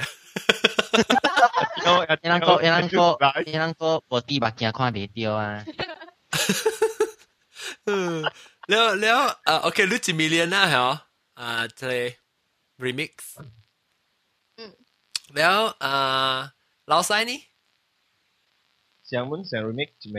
[2.23, 3.17] 伊人讲，伊人讲，
[3.47, 5.65] 伊人讲，无滴目镜看袂着啊。
[8.67, 10.99] 了了啊，OK，六几美联啊，吼
[11.35, 12.17] 啊，这
[12.79, 13.11] remix。
[14.57, 14.75] 嗯，
[15.35, 16.55] 了啊，
[16.87, 17.47] 老塞呢？
[19.03, 20.11] 想问想 remix 几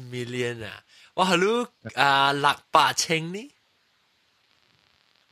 [0.00, 1.68] million？hello？
[1.94, 3.53] 啊，六八千呢？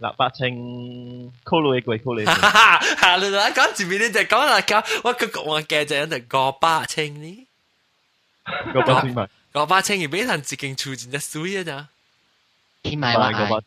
[0.03, 7.46] 立百稱 call 你鬼 call 你，係你嗱講前面呢就講啦講，我佢講嘅就有陣個百稱呢，
[8.74, 11.86] 個百稱咪個百稱而俾人自勁處前一水啊咋，
[12.90, 13.62] 起埋話係，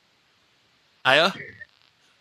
[1.03, 1.33] 係啊，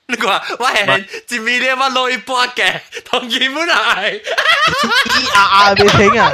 [0.06, 6.30] 你話我係前面呢乜攞一波嘅，同原本係，E R R 你聽啊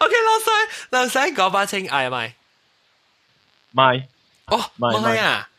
[0.00, 2.34] ，OK 老細老細個百稱係咪？
[3.70, 4.08] 咪。
[4.47, 5.49] 哦，唔系啊，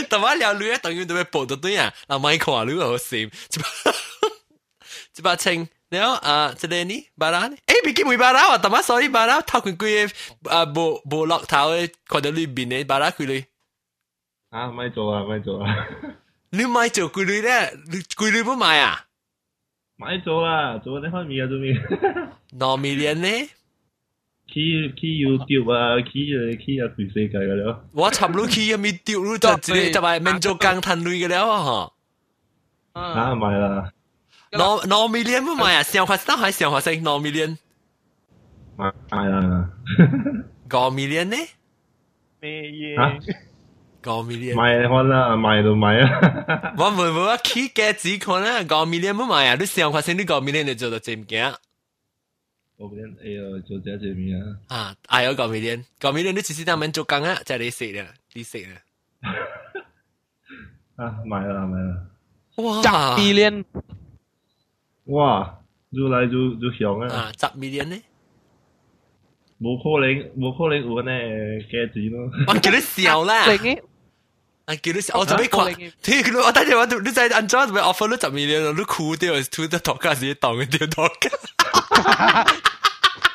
[0.09, 3.29] 但系聊女啊，等于都会报到对啊，嗱咪看女好闪，
[5.17, 5.67] 一八清。
[5.89, 7.57] 然后啊，即系呢，巴拉呢？
[7.67, 10.09] 诶，别见梅巴拉啊，但系所以巴拉头佢佢
[10.49, 13.45] 啊，无无落头嘅，看到呢边嘅巴拉佢哋。
[14.51, 15.75] 啊，咪做啊，咪做啊！
[16.53, 17.73] 你买做佢哋咧，
[18.15, 19.05] 佢哋唔买啊？
[19.97, 21.73] 买做啦，做你开面啊，做咩？
[22.57, 23.49] 糯米链呢？
[24.47, 27.85] 去去 YouTube 啊，去诶去啊全世界嘅了。
[27.93, 31.91] 我插入去入面丢入就直接就系免做钢炭类嘅了啊！
[32.93, 33.91] 啊，买啦。
[34.51, 35.83] 糯糯米链唔买啊？
[35.83, 37.57] 上学生还上学生糯米链？
[38.75, 39.69] 买啦。
[40.71, 41.37] 五米链呢？
[42.41, 43.21] 咩嘢？
[44.05, 46.73] 五 million 买看啦，买就买啊！
[46.77, 49.55] 我唔唔我起价只看啦，五 million 唔买啊！
[49.59, 51.51] 你想发现你五 million 你做到正件？
[52.77, 54.45] 五 million 哎呦，做这正面啊！
[54.69, 58.81] 啊，哎呦五 million，五 million 你只是当面做工啊，就你食啦，你食啦。
[60.95, 62.05] 啊，买啦买啦！
[62.55, 63.63] 哇，十 million，
[65.05, 65.59] 哇，
[65.91, 67.13] 越来越越响啊！
[67.15, 67.97] 啊，十 million 呢？
[69.61, 70.09] 冇可能，
[70.39, 71.11] 冇可能有呢
[71.69, 72.31] 价钱咯。
[72.47, 73.43] 我叫你笑啦。
[74.65, 74.75] 啊！
[74.75, 75.73] 叫你我做咩看？
[76.01, 82.45] 听佢我等阵我你在安装做咩 offer 你十 million 你酷掉，吐得头家自己当嘅掉头家。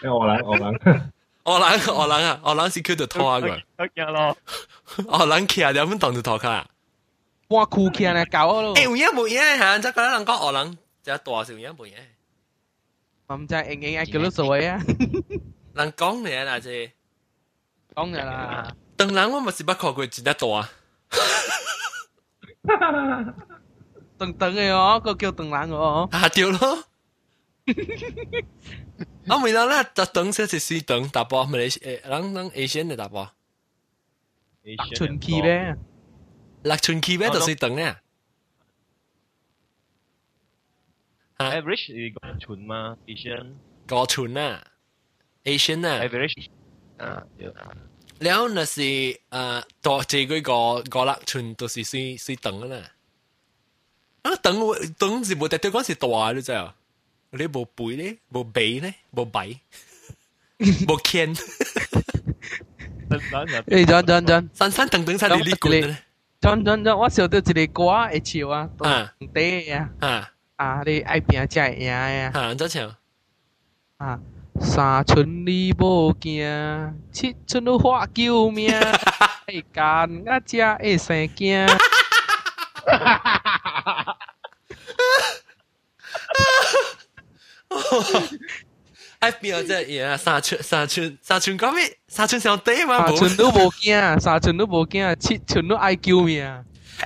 [0.02, 1.02] 我谂我谂
[1.44, 2.40] 我谂我谂啊！
[2.44, 3.48] 我谂是叫做拖啊个。
[3.48, 4.36] 得嘅咯。
[5.06, 6.66] 我谂企下点样当做头家啊？
[7.48, 8.24] 哇酷企啊！
[8.26, 8.74] 搞咯。
[8.76, 11.92] 诶，有嘢冇嘢吓，即系嗰啲人讲我谂就大少嘢冇嘢。
[13.26, 14.80] 我唔知应应系叫你做嘢啊。
[15.74, 16.90] 人讲你啦，啫。
[17.94, 18.72] 讲你啦。
[18.96, 20.38] 当然我咪是不看过真得大。
[20.46, 20.68] 等
[24.19, 26.83] từng từng cái đó có kêu từng lãng của à điều đó.
[29.27, 31.69] À mình nói là tập từng sẽ thì suy từng tập bao mình
[32.03, 33.27] lăng lăng Asian là tập bao
[34.63, 35.73] lạc chuẩn kỳ bé.
[36.63, 38.01] Lạc chuẩn kỳ bé ờ, đó suy từng nè à?
[41.49, 43.57] average là có chuẩn mà Asian.
[43.87, 44.63] Có chuẩn à?
[45.45, 45.99] Asian à?
[45.99, 46.33] Average.
[46.97, 47.21] À
[48.24, 48.90] แล้วน่ะสิ
[49.32, 50.58] เอ่อตัวเจก็ก็
[50.94, 52.82] ก็ละชุนตัวสิสิสิตังนะ
[54.24, 54.58] 啊，等
[54.98, 56.74] 等是冇特对讲是大你知啊？
[57.30, 59.60] 你冇背咧，冇鼻咧，冇鼻，
[60.86, 61.34] 冇肩。
[61.34, 61.36] 诶，
[63.86, 65.98] 真真真，山山等等晒你呢个咧。
[66.40, 72.30] 真真真，我想到一个歌会唱啊，当地啊，啊啊，你爱拼才会赢呀。
[72.32, 72.96] 啊，怎唱？
[73.98, 74.18] 啊，
[74.61, 76.43] 三寸你无惊，
[77.11, 78.69] 七寸你喊救命，
[79.47, 81.65] 會幹我才会生惊。
[89.19, 90.01] 哎，邊個啫？
[90.01, 91.97] 呀，三寸三寸三寸講咩？
[92.07, 93.07] 三寸上底嘛？
[93.07, 96.43] 三寸都无惊，三寸都无惊，七寸都爱救命。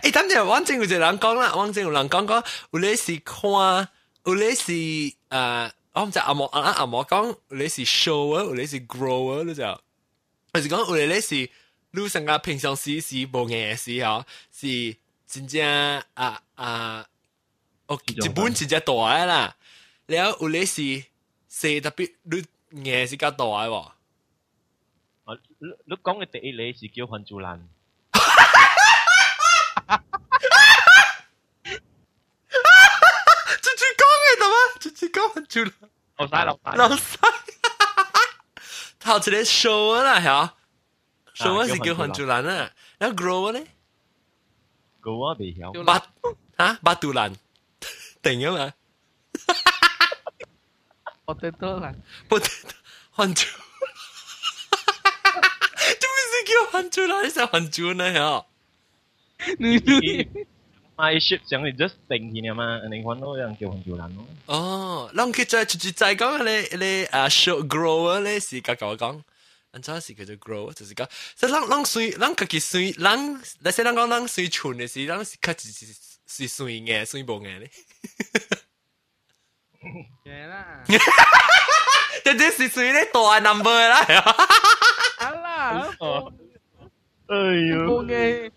[0.01, 3.87] 誒，等陣，王正有一個人讲啦，王正有人讲讲，有咧是看，
[4.25, 5.13] 有咧是誒，
[5.92, 9.80] 我唔知阿莫阿阿莫讲，有咧是 show 啊，有咧是 grow 啊，你就，
[10.52, 11.50] 就是讲有咧是，
[11.90, 15.64] 你成个平常时是无嘢事吼，是真正
[16.14, 17.06] 啊啊，
[17.86, 19.56] 哦，一本真正大嘅啦，
[20.06, 21.04] 然后有咧是。
[21.50, 22.44] 四特别你
[22.84, 23.80] 嘢是较大嘅喎。
[23.80, 27.58] 啊，你你讲嘅第一例是叫还珠兰。
[34.83, 35.69] Chichikawa-chula.
[36.17, 36.75] Không sai, không sai.
[36.77, 37.31] Không sai.
[38.99, 40.47] Thảo chỉ để show là hả?
[41.33, 42.73] Show là gì kêu hoàn lan à?
[42.99, 43.65] Nó grow lên.
[45.01, 45.83] Grow bị hiểu.
[45.85, 45.99] Ba
[46.57, 46.75] hả?
[46.81, 47.33] Ba tu lan.
[48.21, 48.71] Tỉnh không à?
[51.27, 51.93] Potato lan.
[52.29, 52.77] Potato
[53.11, 53.47] hoàn chủ.
[56.01, 58.31] Chúng mình gì kêu hoàn chủ lan sao hoàn chủ này hả?
[59.59, 60.25] Nui nui
[60.92, 64.26] 你，I ship 上嚟 just 定起嘅嘛，你揾到人叫韩珠兰咯。
[64.46, 69.22] 哦，咱佢再直接再讲你你啊 show grower 咧是甲甲我讲。
[69.70, 71.06] 安怎是叫做 grow，就是讲，
[71.36, 75.86] 所以咱咱水，咱家己水，咱，那些咱讲咱水存嘅时，咱是较是是
[76.26, 77.70] 是水嘅，水无嘅咧。
[80.24, 80.82] 嘅啦，
[82.24, 84.00] 这这是属于啲大 number 啦。
[85.18, 85.94] 啊啦，
[87.28, 88.52] 哎呦，冇嘅，嗯，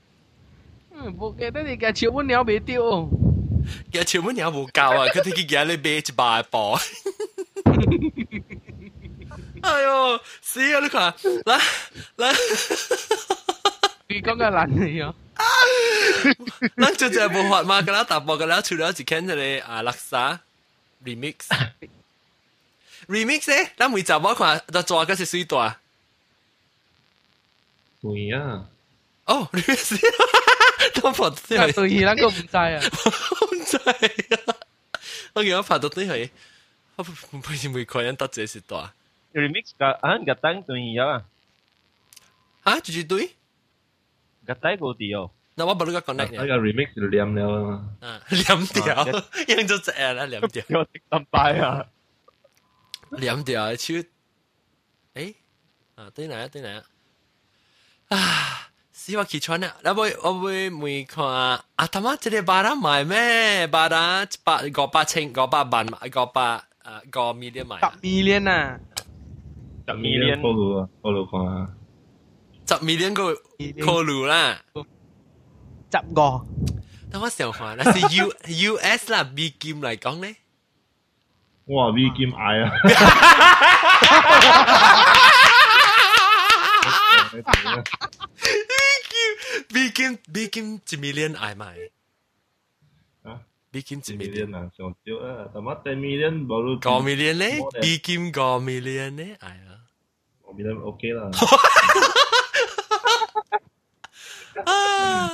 [1.17, 3.09] 冇嘅，得你嘅潮本鸟未丢，
[3.91, 6.79] 嘅潮本鸟冇够啊，佢哋嘅嘢你买一百磅。
[9.61, 10.79] 哎呦，死啊！
[10.79, 11.13] 你看，
[11.45, 11.57] 来
[12.17, 12.33] 来，
[14.07, 15.13] 你讲嘅难嚟啊！
[16.77, 20.39] 咱就就冇法嘛，咁啦，大波咁啦，除咗一间就系啊，垃圾。
[21.03, 21.35] remix
[23.07, 25.79] remix 咧，咱每集我看就做嘅是水大。
[28.01, 28.65] 对啊。
[29.25, 29.99] 哦，remix，
[30.95, 31.17] 都拍
[31.47, 31.73] 对系。
[31.73, 32.79] 对，咱个唔知啊。
[33.51, 34.55] 唔知啊。
[35.33, 36.29] 我见我拍到啲系，
[36.97, 38.93] 我唔系每个人得这是大。
[39.33, 41.25] remix 个啊，个单对啊。
[42.63, 43.31] 啊，住住对？
[44.45, 45.31] 个单个啲哦。
[45.55, 47.89] 那我把那个 connect 那个 remix 就黏了嘛。
[47.99, 49.05] 啊，黏掉，
[49.55, 50.63] 用咗只啦，黏掉。
[50.69, 51.85] 我识咁摆啊，
[53.11, 53.93] 黏掉超，
[55.13, 55.35] 诶，
[55.95, 56.83] 啊，对嚟啊，对嚟啊，
[58.17, 58.71] 啊，
[59.05, 59.73] 死我起床啦！
[59.83, 63.67] 我会我会每看啊，他妈这里巴拉买咩？
[63.67, 67.77] 巴拉八个八千个八万个八啊个 million 买。
[67.79, 68.79] 十 million 啊！
[69.87, 71.69] 十 million 套路啊，套路看啊。
[72.67, 73.33] 十 million 个
[73.85, 74.57] 套路啦。
[74.73, 76.45] 十个。
[77.11, 78.33] 等我想下，那是 U
[78.69, 80.35] U S 啦，B 剑嚟讲咧。
[81.65, 82.71] 哇，B 剑矮啊
[89.73, 91.77] ！B 剑 B 剑 B 剑一 million 矮埋。
[93.23, 93.41] 啊？
[93.71, 96.77] B 剑一 million 啊，上少啊，但系 ten million 冇咯。
[96.77, 99.79] 个 million 咧，B 剑个 million 咧，矮啊。
[100.41, 101.29] 我 million OK 啦。
[104.65, 105.29] 啊！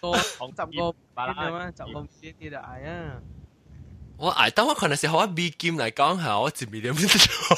[0.00, 3.22] 个十个八啦嘛，十个 先啲就挨啊！
[4.16, 7.56] 我挨，当我可能是学 B 剑嚟讲下，我一秒点做。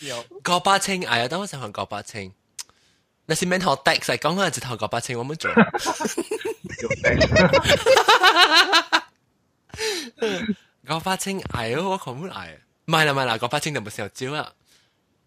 [0.00, 1.28] 有个八千挨啊！
[1.28, 2.32] 当我想学个八千，
[3.26, 5.50] 那是免学 dex 嚟讲，我系直头个八千，我冇做。
[10.86, 11.82] 个八千挨啊！
[11.88, 12.58] 我可唔挨？
[12.86, 14.52] 唔系啦，唔系啦，个八千就冇时候招啦。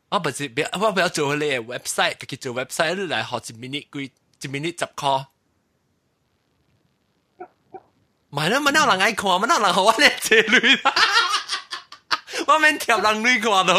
[0.10, 4.12] 我不是，我不要做你嘅 website，佢做 website 嚟学一 minute 几。
[4.42, 5.26] 一 minute 十箍。
[8.30, 10.80] 唔系啦，乜有人爱看，乜有人好我咧借女，
[12.48, 13.74] 我免贴人女看到。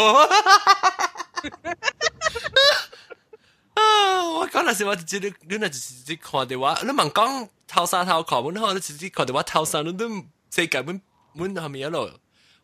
[4.34, 10.08] 我刚那时我直接你那直接看的话，你们讲偷沙偷矿，我那直接看的话偷沙，你都
[10.50, 11.00] 世界本
[11.36, 12.10] 本下面一路。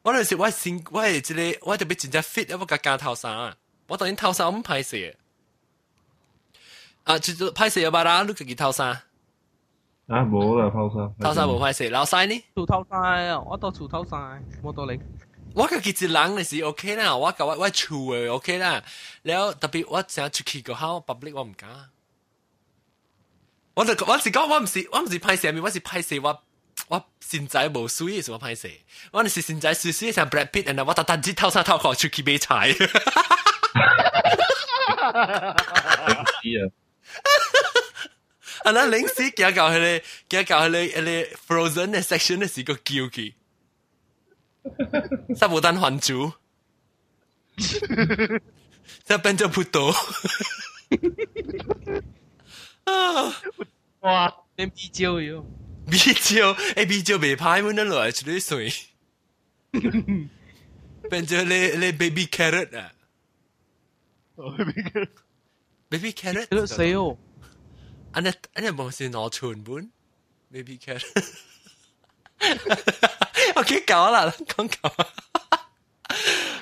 [0.02, 3.54] 我那时我先我系直接，我特别真正 fit 一个加偷沙，
[3.86, 4.96] 我当然偷沙我们拍摄。
[7.04, 9.02] 啊，就是拍摄有把啦，你自己偷沙。
[10.08, 11.12] 啊，无啦，偷沙。
[11.20, 12.44] 偷沙无拍摄，老细呢？
[12.54, 15.00] 土偷沙，我到土偷沙，冇道理。
[15.54, 18.82] 我個幾隻人嘅是 OK 啦，我個我我厝嘅 OK 啦，
[19.22, 21.90] 了特別我想出去個好 public 我唔敢。
[23.74, 26.42] 我就我是講我唔是我唔是歹勢，我是歹勢我
[26.88, 28.70] 我身材無水嘅，是我歹勢。
[29.10, 32.74] 我是身材水水，像 Brad Pitt，然後我特登只偷三偷褲出去買菜。
[36.42, 36.72] 係啊。
[38.64, 38.70] 啊！
[38.72, 43.32] 那臨時行到迄個，行到迄個迄個 frozen 嘅 section 嘅時個叫佢。
[45.36, 46.32] 萨姆丹环族，
[49.04, 49.94] 在奔着不多。
[52.84, 53.42] 啊！
[54.00, 55.46] 哇，连啤酒哟，
[55.88, 58.72] 啤酒，哎，啤酒未歹，我那落来出嚟水，
[61.08, 62.92] 变咗你你 baby carrot 啊
[64.36, 67.16] ，baby carrot，baby carrot 死哦，
[68.12, 69.90] 安尼安尼冇是攞全本
[70.50, 71.51] baby carrot。
[72.41, 74.91] can。OK，够啦，讲够。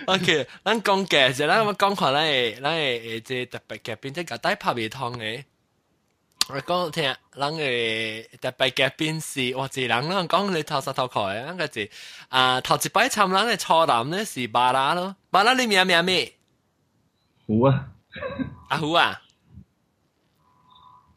[0.08, 5.44] OK，咱讲嘅就咱咁讲看咱嘅咱嘅即特别嘅边即个带拍未通嘅。
[6.48, 11.90] 我讲听，咱嘅特别嘅边是我自人啦，讲你头十头壳嘅，咱个是
[12.30, 16.34] 啊头一摆参咱嘅初男咧是巴拉咯，巴拉你名名咩？
[17.48, 17.88] 胡啊，
[18.70, 19.22] 阿胡啊。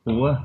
[0.04, 0.44] 湖啊，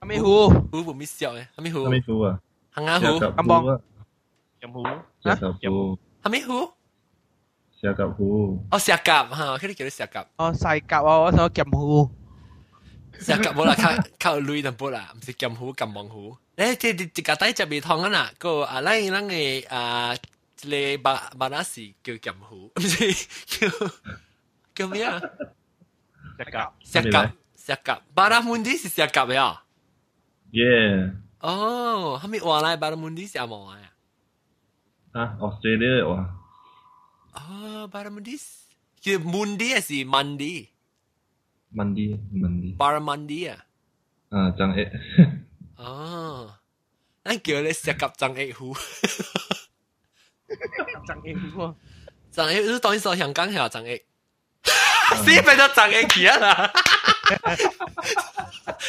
[0.00, 0.48] 阿咩湖？
[0.48, 1.84] 湖冇咩笑嘅，阿咩湖？
[1.84, 2.40] 阿咩湖啊？
[2.77, 3.61] ฮังอาหูกำบอง
[4.61, 4.83] ยำหู
[5.27, 6.59] นะยำฮัมไม่หู
[7.75, 8.27] เสียกับหู
[8.71, 11.87] อ๋อเสียกับฮะแค่ได้เกี่ยวกับเสียกับอ๋อใส่กับอ๋อเสียกับหู
[13.23, 13.89] เสียกับบ่ล่ะเขา
[14.21, 16.23] เขาลุยนั่นบ่ล่ะไม่ใช่กับหูกำบองหู
[16.57, 19.37] เอ้ยที่ที่กระต่ายจะมีทองอ่นอะก็อะไรนั่งเอ
[19.73, 20.09] อ่า
[20.67, 20.73] เล
[21.05, 23.07] บาบาลาสีเกี่ยวกับหูไม่ใช่
[23.49, 23.75] เกี่ยว
[24.73, 25.09] เกี่ยว咩啊
[26.35, 27.23] เสียกับเสียกับ
[27.63, 29.49] เสียกับบาลามุนดีสิเสียกับเหรอ
[30.59, 30.89] yeah
[31.40, 33.78] 哦，系咪话嚟巴拉蒙迪是阿毛啊？
[35.12, 36.34] 啊，Australia 话。
[37.34, 38.36] 哦，巴拉蒙迪，
[39.00, 40.68] 叫蒙迪还是曼迪？
[41.70, 42.72] 曼迪，曼迪。
[42.78, 43.64] 巴拉曼迪啊。
[44.30, 44.86] 啊，张翼。
[45.76, 46.54] 哦，
[47.24, 48.74] 咱叫你石甲张翼湖。
[51.06, 51.74] 张翼湖啊！
[52.30, 54.02] 张翼湖当然说香港系张翼。
[55.16, 56.72] 死变咗张翼去啊啦！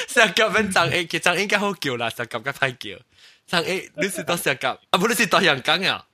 [0.07, 2.99] 石甲变张翼，其实应该好叫啦，石甲嘅歹叫。
[3.47, 4.97] 张翼，你是到石甲啊？
[4.97, 6.05] 不，你是到香港啊？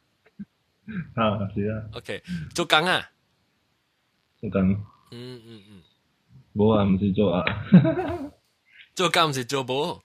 [1.16, 1.20] 啊，
[1.54, 1.74] 是啊。
[1.94, 2.24] OK，
[2.56, 3.10] 做工啊？
[4.40, 4.58] 做工。
[5.12, 5.72] 嗯嗯嗯。
[6.56, 7.44] 冇啊，唔是做啊。
[8.96, 10.02] 做工唔是做冇。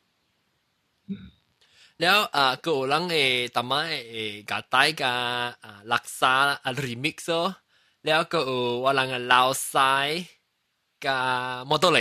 [2.00, 3.16] แล้วอ่าก็ลังเอ
[3.54, 3.80] ตามา
[4.10, 4.14] เอ
[4.50, 5.12] กาไตกา
[5.64, 6.32] อ่าลักษา
[6.64, 7.52] อ่ารีมิกซ์
[8.04, 8.38] แล้วก็
[8.84, 9.74] ว่าลังลาวไซ
[11.04, 11.06] 甲
[11.70, 12.00] 摩多零，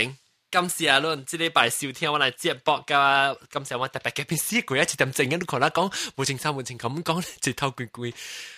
[0.51, 8.13] 今次啊，咯知你白笑天我嚟接驳噶，今次我特别嘅片思句一次咁正嘅都同佢讲，冇情深冇情咁讲直头攰攰。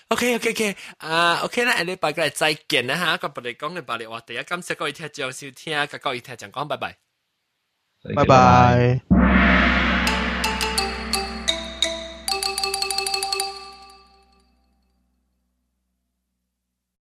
[0.08, 6.98] OK OK OK 啊 OK 啦，阿你排哥嚟再见啦吓，咁我哋讲嘅白话第一今次我以听张笑听，第二我以听张讲，拜拜，
[8.16, 9.21] 拜拜。